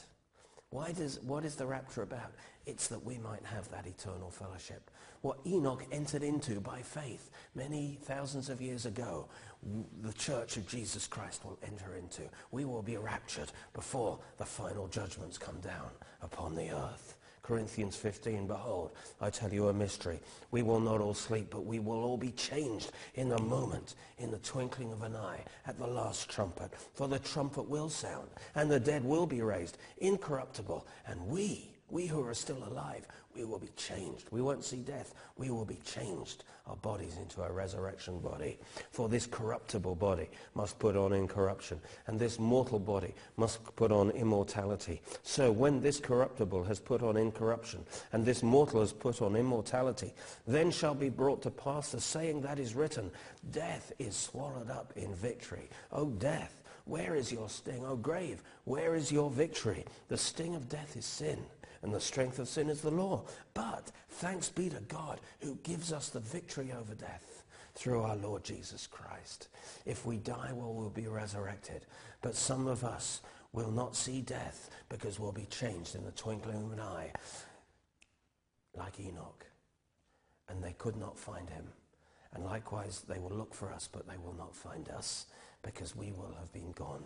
Why 0.70 0.92
does, 0.94 1.20
what 1.22 1.46
is 1.46 1.56
the 1.56 1.66
rapture 1.66 2.02
about? 2.02 2.32
It's 2.66 2.88
that 2.88 3.04
we 3.04 3.18
might 3.18 3.46
have 3.46 3.70
that 3.72 3.88
eternal 3.88 4.30
fellowship. 4.30 4.90
What 5.26 5.40
Enoch 5.44 5.84
entered 5.92 6.22
into 6.22 6.60
by 6.60 6.84
faith 6.84 7.32
many 7.56 7.98
thousands 8.04 8.48
of 8.52 8.62
years 8.62 8.86
ago, 8.86 9.28
the 10.04 10.14
church 10.14 10.56
of 10.56 10.68
Jesus 10.68 11.08
Christ 11.08 11.44
will 11.44 11.58
enter 11.66 11.96
into. 11.96 12.22
We 12.52 12.64
will 12.64 12.84
be 12.84 12.98
raptured 12.98 13.52
before 13.74 14.20
the 14.38 14.46
final 14.46 14.88
judgments 14.88 15.40
come 15.40 15.60
down 15.62 15.90
upon 16.22 16.54
the 16.54 16.70
earth. 16.70 17.18
Corinthians 17.42 17.96
15, 17.96 18.46
behold, 18.46 18.92
I 19.20 19.32
tell 19.32 19.52
you 19.52 19.70
a 19.70 19.74
mystery. 19.74 20.20
We 20.52 20.62
will 20.62 20.80
not 20.80 21.02
all 21.02 21.16
sleep, 21.16 21.48
but 21.50 21.66
we 21.66 21.80
will 21.80 22.04
all 22.04 22.18
be 22.18 22.32
changed 22.34 22.92
in 23.16 23.32
a 23.32 23.42
moment, 23.42 23.96
in 24.20 24.30
the 24.30 24.38
twinkling 24.38 24.92
of 24.92 25.02
an 25.02 25.16
eye, 25.16 25.44
at 25.66 25.80
the 25.80 25.88
last 25.88 26.30
trumpet. 26.30 26.72
For 26.94 27.08
the 27.08 27.18
trumpet 27.18 27.68
will 27.68 27.90
sound, 27.90 28.30
and 28.54 28.70
the 28.70 28.80
dead 28.80 29.04
will 29.04 29.26
be 29.26 29.42
raised, 29.42 29.80
incorruptible, 29.98 30.86
and 31.08 31.26
we 31.26 31.75
we 31.96 32.08
who 32.08 32.28
are 32.28 32.34
still 32.34 32.62
alive, 32.68 33.08
we 33.34 33.46
will 33.46 33.58
be 33.58 33.70
changed. 33.78 34.28
We 34.30 34.42
won't 34.42 34.66
see 34.66 34.82
death. 34.82 35.14
We 35.38 35.50
will 35.50 35.64
be 35.64 35.80
changed, 35.86 36.44
our 36.68 36.76
bodies 36.76 37.16
into 37.16 37.42
a 37.42 37.50
resurrection 37.50 38.20
body. 38.20 38.60
For 38.92 39.08
this 39.08 39.26
corruptible 39.26 39.96
body 39.96 40.28
must 40.56 40.78
put 40.78 40.98
on 40.98 41.14
incorruption, 41.14 41.80
and 42.08 42.20
this 42.20 42.38
mortal 42.38 42.80
body 42.80 43.16
must 43.38 43.64
put 43.78 43.94
on 43.94 44.12
immortality. 44.12 45.02
So 45.24 45.54
when 45.54 45.82
this 45.82 46.02
corruptible 46.02 46.66
has 46.66 46.82
put 46.82 47.02
on 47.02 47.16
incorruption, 47.16 47.86
and 48.12 48.26
this 48.26 48.44
mortal 48.44 48.82
has 48.82 48.92
put 48.92 49.22
on 49.22 49.38
immortality, 49.38 50.12
then 50.46 50.72
shall 50.72 50.96
be 50.96 51.08
brought 51.08 51.42
to 51.44 51.50
pass 51.50 51.94
the 51.94 52.02
saying 52.02 52.42
that 52.42 52.60
is 52.60 52.76
written, 52.76 53.10
Death 53.54 53.94
is 54.00 54.18
swallowed 54.18 54.70
up 54.70 54.92
in 54.98 55.16
victory. 55.16 55.70
O 55.94 56.08
death, 56.08 56.62
where 56.86 57.16
is 57.16 57.32
your 57.32 57.50
sting? 57.50 57.84
O 57.84 57.96
grave, 57.96 58.44
where 58.66 58.94
is 58.94 59.12
your 59.12 59.32
victory? 59.32 59.86
The 60.08 60.18
sting 60.18 60.54
of 60.54 60.70
death 60.70 60.96
is 60.96 61.06
sin 61.06 61.40
and 61.86 61.94
the 61.94 62.02
strength 62.02 62.40
of 62.40 62.50
sin 62.50 62.68
is 62.68 62.82
the 62.82 62.90
law. 62.90 63.22
But 63.54 63.92
thanks 64.10 64.50
be 64.50 64.70
to 64.70 64.80
God 64.88 65.22
who 65.42 65.60
gives 65.62 65.94
us 65.94 66.10
the 66.10 66.20
victory 66.20 66.74
over 66.74 66.96
death 66.96 67.44
through 67.76 68.02
our 68.02 68.16
Lord 68.16 68.44
Jesus 68.44 68.88
Christ. 68.88 69.50
If 69.86 70.04
we 70.04 70.18
die, 70.18 70.50
well, 70.52 70.74
we'll 70.74 70.90
be 70.90 71.06
resurrected. 71.06 71.86
But 72.24 72.34
some 72.34 72.66
of 72.66 72.84
us 72.84 73.22
will 73.54 73.70
not 73.70 73.96
see 73.96 74.22
death 74.22 74.72
because 74.90 75.20
we'll 75.20 75.32
be 75.32 75.46
changed 75.46 75.94
in 75.94 76.04
the 76.04 76.12
twinkling 76.12 76.64
of 76.64 76.72
an 76.72 76.80
eye, 76.80 77.12
like 78.76 79.00
Enoch. 79.00 79.46
And 80.50 80.64
they 80.64 80.74
could 80.74 80.98
not 80.98 81.20
find 81.20 81.48
him. 81.52 81.68
And 82.34 82.44
likewise, 82.44 83.04
they 83.08 83.20
will 83.20 83.30
look 83.30 83.54
for 83.54 83.72
us, 83.72 83.88
but 83.92 84.08
they 84.08 84.18
will 84.18 84.36
not 84.36 84.56
find 84.56 84.90
us 84.90 85.28
because 85.62 85.96
we 85.96 86.12
will 86.12 86.36
have 86.40 86.52
been 86.52 86.72
gone 86.72 87.04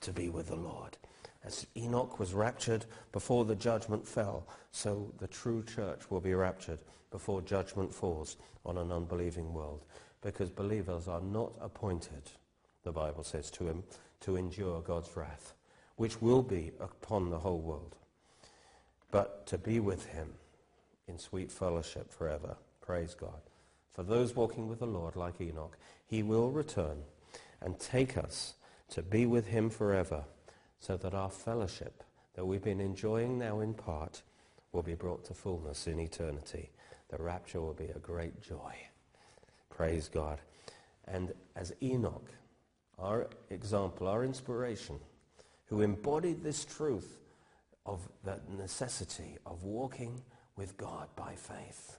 to 0.00 0.12
be 0.12 0.28
with 0.28 0.48
the 0.48 0.56
Lord. 0.56 0.96
As 1.44 1.66
Enoch 1.76 2.18
was 2.18 2.34
raptured 2.34 2.84
before 3.12 3.44
the 3.44 3.54
judgment 3.54 4.06
fell, 4.06 4.46
so 4.70 5.12
the 5.18 5.28
true 5.28 5.62
church 5.62 6.10
will 6.10 6.20
be 6.20 6.34
raptured 6.34 6.80
before 7.10 7.40
judgment 7.40 7.94
falls 7.94 8.36
on 8.66 8.76
an 8.76 8.92
unbelieving 8.92 9.52
world. 9.52 9.84
Because 10.20 10.50
believers 10.50 11.08
are 11.08 11.20
not 11.20 11.52
appointed, 11.60 12.32
the 12.82 12.92
Bible 12.92 13.22
says 13.22 13.50
to 13.52 13.68
him, 13.68 13.84
to 14.20 14.36
endure 14.36 14.80
God's 14.80 15.16
wrath, 15.16 15.54
which 15.96 16.20
will 16.20 16.42
be 16.42 16.72
upon 16.80 17.30
the 17.30 17.38
whole 17.38 17.60
world, 17.60 17.94
but 19.10 19.46
to 19.46 19.56
be 19.56 19.80
with 19.80 20.06
him 20.06 20.34
in 21.06 21.18
sweet 21.18 21.50
fellowship 21.52 22.12
forever. 22.12 22.56
Praise 22.80 23.14
God. 23.14 23.40
For 23.94 24.02
those 24.02 24.34
walking 24.34 24.68
with 24.68 24.80
the 24.80 24.86
Lord 24.86 25.16
like 25.16 25.40
Enoch, 25.40 25.78
he 26.06 26.22
will 26.22 26.50
return 26.50 26.98
and 27.60 27.78
take 27.78 28.16
us 28.16 28.54
to 28.90 29.02
be 29.02 29.26
with 29.26 29.46
him 29.46 29.70
forever 29.70 30.24
so 30.80 30.96
that 30.96 31.14
our 31.14 31.30
fellowship 31.30 32.02
that 32.34 32.44
we've 32.44 32.62
been 32.62 32.80
enjoying 32.80 33.38
now 33.38 33.60
in 33.60 33.74
part 33.74 34.22
will 34.72 34.82
be 34.82 34.94
brought 34.94 35.24
to 35.24 35.34
fullness 35.34 35.86
in 35.86 35.98
eternity. 35.98 36.70
The 37.08 37.22
rapture 37.22 37.60
will 37.60 37.74
be 37.74 37.88
a 37.88 37.98
great 37.98 38.40
joy. 38.40 38.74
Praise 39.70 40.08
God. 40.08 40.40
And 41.06 41.32
as 41.56 41.72
Enoch, 41.82 42.30
our 42.98 43.28
example, 43.50 44.08
our 44.08 44.24
inspiration, 44.24 44.98
who 45.66 45.82
embodied 45.82 46.42
this 46.42 46.64
truth 46.64 47.18
of 47.86 48.08
the 48.24 48.40
necessity 48.56 49.38
of 49.46 49.64
walking 49.64 50.20
with 50.56 50.76
God 50.76 51.08
by 51.16 51.34
faith, 51.34 51.98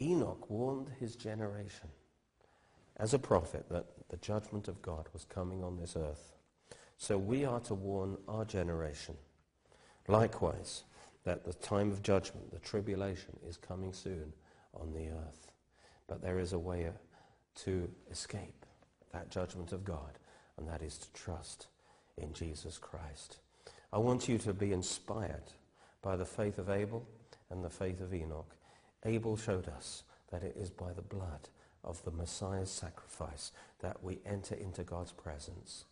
Enoch 0.00 0.48
warned 0.50 0.90
his 1.00 1.16
generation 1.16 1.88
as 2.96 3.14
a 3.14 3.18
prophet 3.18 3.66
that 3.70 3.86
the 4.08 4.16
judgment 4.18 4.68
of 4.68 4.82
God 4.82 5.08
was 5.12 5.24
coming 5.24 5.64
on 5.64 5.76
this 5.76 5.96
earth. 5.96 6.34
So 6.96 7.18
we 7.18 7.44
are 7.44 7.60
to 7.60 7.74
warn 7.74 8.16
our 8.28 8.44
generation. 8.44 9.16
Likewise, 10.06 10.84
that 11.24 11.44
the 11.44 11.54
time 11.54 11.90
of 11.90 12.02
judgment, 12.02 12.52
the 12.52 12.58
tribulation, 12.58 13.36
is 13.48 13.56
coming 13.56 13.92
soon 13.92 14.32
on 14.74 14.92
the 14.92 15.08
earth. 15.08 15.50
But 16.06 16.22
there 16.22 16.38
is 16.38 16.52
a 16.52 16.58
way 16.58 16.90
to 17.64 17.88
escape 18.10 18.66
that 19.12 19.30
judgment 19.30 19.72
of 19.72 19.84
God, 19.84 20.18
and 20.58 20.68
that 20.68 20.82
is 20.82 20.98
to 20.98 21.12
trust 21.12 21.68
in 22.18 22.32
Jesus 22.32 22.78
Christ. 22.78 23.38
I 23.92 23.98
want 23.98 24.28
you 24.28 24.38
to 24.38 24.52
be 24.52 24.72
inspired 24.72 25.52
by 26.02 26.16
the 26.16 26.24
faith 26.24 26.58
of 26.58 26.68
Abel 26.68 27.06
and 27.50 27.64
the 27.64 27.70
faith 27.70 28.00
of 28.00 28.12
Enoch. 28.12 28.54
Abel 29.04 29.36
showed 29.36 29.68
us 29.68 30.02
that 30.30 30.42
it 30.42 30.56
is 30.58 30.70
by 30.70 30.92
the 30.92 31.02
blood 31.02 31.48
of 31.84 32.02
the 32.04 32.10
Messiah's 32.10 32.70
sacrifice 32.70 33.52
that 33.80 34.02
we 34.02 34.20
enter 34.26 34.54
into 34.54 34.82
God's 34.82 35.12
presence. 35.12 35.84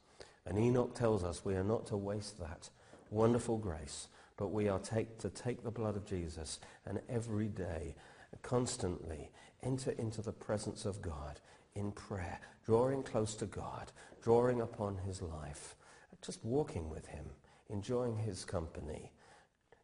And 0.46 0.58
Enoch 0.58 0.94
tells 0.94 1.22
us 1.22 1.44
we 1.44 1.54
are 1.54 1.64
not 1.64 1.86
to 1.86 1.96
waste 1.96 2.38
that 2.40 2.70
wonderful 3.10 3.58
grace, 3.58 4.08
but 4.36 4.48
we 4.48 4.68
are 4.68 4.78
take, 4.78 5.18
to 5.18 5.28
take 5.28 5.62
the 5.62 5.70
blood 5.70 5.96
of 5.96 6.06
Jesus 6.06 6.58
and 6.86 7.00
every 7.08 7.48
day, 7.48 7.94
constantly 8.42 9.30
enter 9.62 9.92
into 9.92 10.22
the 10.22 10.32
presence 10.32 10.84
of 10.84 11.02
God 11.02 11.40
in 11.74 11.92
prayer, 11.92 12.40
drawing 12.64 13.02
close 13.02 13.34
to 13.36 13.46
God, 13.46 13.92
drawing 14.22 14.60
upon 14.60 14.98
his 15.06 15.22
life, 15.22 15.76
just 16.22 16.44
walking 16.44 16.88
with 16.88 17.06
him, 17.06 17.26
enjoying 17.68 18.16
his 18.16 18.44
company, 18.44 19.12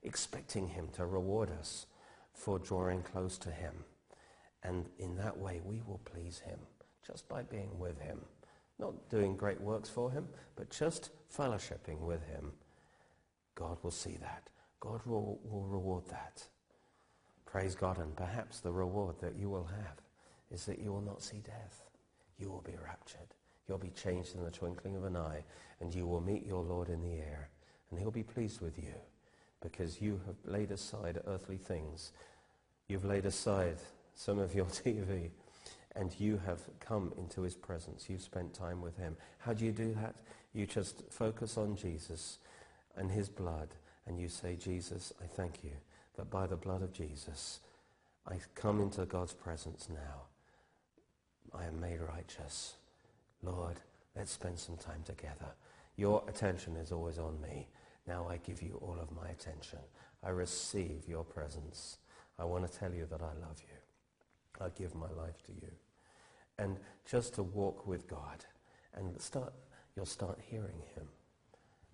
expecting 0.03 0.69
him 0.69 0.89
to 0.95 1.07
reward 1.07 1.51
us 1.51 1.87
for 2.33 2.59
drawing 2.59 3.03
close 3.03 3.37
to 3.39 3.51
him. 3.51 3.85
And 4.63 4.87
in 4.99 5.17
that 5.17 5.37
way, 5.37 5.61
we 5.65 5.83
will 5.87 6.01
please 6.05 6.41
him 6.41 6.59
just 7.07 7.29
by 7.29 7.43
being 7.43 7.79
with 7.79 7.99
him. 8.01 8.21
Not 8.79 9.09
doing 9.09 9.37
great 9.37 9.61
works 9.61 9.89
for 9.89 10.11
him, 10.11 10.29
but 10.57 10.71
just 10.71 11.11
fellowshipping 11.37 12.01
with 12.01 12.23
him. 12.25 12.53
God 13.55 13.79
will 13.83 13.91
see 13.91 14.17
that. 14.21 14.49
God 14.81 15.01
will, 15.05 15.41
will 15.45 15.65
reward 15.65 16.05
that. 16.11 16.47
Praise 17.45 17.75
God. 17.75 17.99
And 17.99 18.15
perhaps 18.17 18.61
the 18.61 18.73
reward 18.73 19.17
that 19.21 19.37
you 19.37 19.49
will 19.49 19.65
have 19.65 19.97
is 20.51 20.65
that 20.67 20.79
you 20.79 20.93
will 20.93 21.01
not 21.01 21.23
see 21.23 21.39
death. 21.39 21.83
You 22.39 22.51
will 22.51 22.63
be 22.63 22.77
raptured. 22.85 23.35
You'll 23.69 23.79
be 23.79 23.91
changed 23.91 24.35
in 24.35 24.45
the 24.45 24.51
twinkling 24.51 24.97
of 24.97 25.05
an 25.05 25.17
eye, 25.17 25.45
and 25.81 25.95
you 25.95 26.07
will 26.07 26.21
meet 26.21 26.47
your 26.47 26.63
Lord 26.63 26.89
in 26.89 27.03
the 27.03 27.15
air, 27.19 27.51
and 27.91 27.99
he'll 27.99 28.11
be 28.11 28.23
pleased 28.23 28.61
with 28.61 28.79
you 28.79 28.95
because 29.61 30.01
you 30.01 30.21
have 30.27 30.37
laid 30.45 30.71
aside 30.71 31.21
earthly 31.27 31.59
things. 31.59 32.13
You've 32.87 33.05
laid 33.05 33.27
aside 33.27 33.79
some 34.19 34.41
of 34.41 34.53
your 34.53 34.67
TV 34.85 35.31
and 35.95 36.13
you 36.19 36.41
have 36.45 36.61
come 36.81 37.13
into 37.17 37.43
his 37.43 37.55
presence. 37.55 38.07
You've 38.09 38.21
spent 38.21 38.53
time 38.53 38.83
with 38.83 38.97
him. 38.99 39.17
How 39.39 39.55
do 39.55 39.65
you 39.65 39.73
do 39.73 39.95
that? 39.95 40.15
You 40.53 40.67
just 40.67 41.05
focus 41.09 41.57
on 41.57 41.77
Jesus 41.77 42.39
and 42.97 43.11
his 43.11 43.29
blood 43.29 43.69
and 44.07 44.19
you 44.19 44.29
say, 44.29 44.57
Jesus, 44.57 45.13
I 45.23 45.27
thank 45.27 45.63
you 45.63 45.71
that 46.17 46.31
by 46.31 46.47
the 46.47 46.57
blood 46.57 46.83
of 46.83 46.93
Jesus, 46.93 47.61
I 48.27 48.39
come 48.55 48.81
into 48.81 49.07
God's 49.07 49.33
presence 49.33 49.89
now. 49.89 50.23
I 51.57 51.67
am 51.67 51.81
made 51.81 52.01
righteous. 52.01 52.75
Lord, 53.43 53.77
let's 54.17 54.33
spend 54.33 54.59
some 54.59 54.77
time 54.77 55.03
together. 55.05 55.53
Your 55.97 56.25
attention 56.29 56.77
is 56.77 56.91
always 56.91 57.19
on 57.19 57.41
me. 57.41 57.69
Now 58.07 58.27
I 58.29 58.39
give 58.39 58.63
you 58.63 58.79
all 58.83 58.99
of 59.01 59.15
my 59.15 59.29
attention. 59.29 59.79
I 60.25 60.31
receive 60.31 61.09
your 61.09 61.25
presence. 61.25 61.99
I 62.39 62.45
want 62.45 62.71
to 62.71 62.79
tell 62.79 62.93
you 62.93 63.07
that 63.11 63.23
I 63.23 63.33
love 63.41 63.61
you. 63.61 63.78
I 64.61 64.69
give 64.71 64.95
my 64.95 65.11
life 65.11 65.43
to 65.47 65.53
you. 65.53 65.71
And 66.59 66.77
just 67.09 67.35
to 67.35 67.43
walk 67.43 67.87
with 67.87 68.09
God 68.09 68.45
and 68.95 69.21
start, 69.21 69.53
you'll 69.95 70.07
start 70.07 70.39
hearing 70.51 70.83
him 70.95 71.09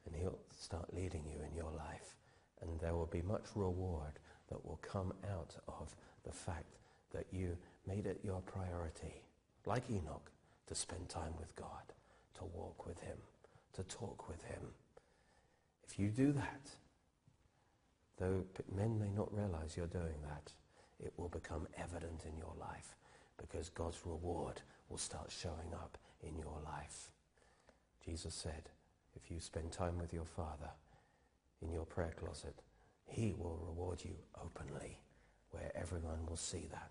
and 0.07 0.15
he'll 0.17 0.39
start 0.59 0.95
leading 0.95 1.25
you 1.27 1.39
in 1.49 1.55
your 1.57 1.71
life. 1.73 2.17
And 2.61 2.81
there 2.81 2.95
will 2.95 3.07
be 3.07 3.23
much 3.23 3.45
reward 3.55 4.19
that 4.49 4.65
will 4.65 4.81
come 4.83 5.13
out 5.31 5.57
of 5.69 5.95
the 6.25 6.33
fact 6.33 6.77
that 7.13 7.27
you 7.31 7.57
made 7.87 8.07
it 8.07 8.21
your 8.23 8.41
priority, 8.41 9.23
like 9.67 9.91
Enoch, 9.91 10.31
to 10.67 10.75
spend 10.75 11.09
time 11.09 11.35
with 11.39 11.55
God, 11.57 11.93
to 12.39 12.45
walk 12.45 12.87
with 12.87 12.99
him, 13.01 13.19
to 13.75 13.83
talk 13.85 14.29
with 14.29 14.43
him. 14.45 14.61
If 15.87 15.99
you 15.99 16.09
do 16.09 16.33
that, 16.33 16.71
though 18.19 18.45
men 18.75 18.99
may 18.99 19.11
not 19.11 19.35
realize 19.35 19.77
you're 19.77 19.87
doing 19.87 20.23
that, 20.29 20.53
it 21.03 21.13
will 21.17 21.29
become 21.29 21.67
evident 21.79 22.25
in 22.29 22.37
your 22.37 22.55
life 22.59 22.97
because 23.37 23.69
God's 23.69 23.99
reward 24.05 24.61
will 24.89 24.99
start 24.99 25.31
showing 25.31 25.73
up 25.73 25.99
in 26.23 26.37
your 26.39 26.59
life. 26.65 27.11
Jesus 28.05 28.35
said, 28.35 28.71
if 29.17 29.31
you 29.31 29.41
spend 29.41 29.73
time 29.73 29.99
with 29.99 30.13
your 30.13 30.25
Father 30.25 30.71
in 31.63 31.73
your 31.73 31.85
prayer 31.85 32.15
closet, 32.19 32.63
he 33.07 33.35
will 33.39 33.59
reward 33.67 34.01
you 34.05 34.15
openly 34.43 34.99
where 35.51 35.71
everyone 35.75 36.27
will 36.27 36.37
see 36.37 36.67
that. 36.73 36.91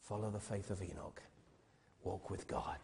Follow 0.00 0.30
the 0.30 0.40
faith 0.40 0.70
of 0.70 0.82
Enoch. 0.82 1.20
Walk 2.04 2.30
with 2.30 2.46
God. 2.46 2.78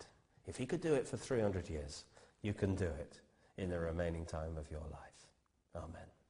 If 0.47 0.57
he 0.57 0.67
could 0.67 0.81
do 0.81 0.95
it 0.95 1.07
for 1.07 1.17
300 1.17 1.69
years, 1.69 2.05
you 2.43 2.53
can 2.53 2.75
do 2.75 2.87
it 2.87 3.21
in 3.57 3.71
the 3.71 3.79
remaining 3.79 4.25
time 4.25 4.57
of 4.57 4.71
your 4.71 4.81
life. 4.81 5.29
Amen. 5.77 6.22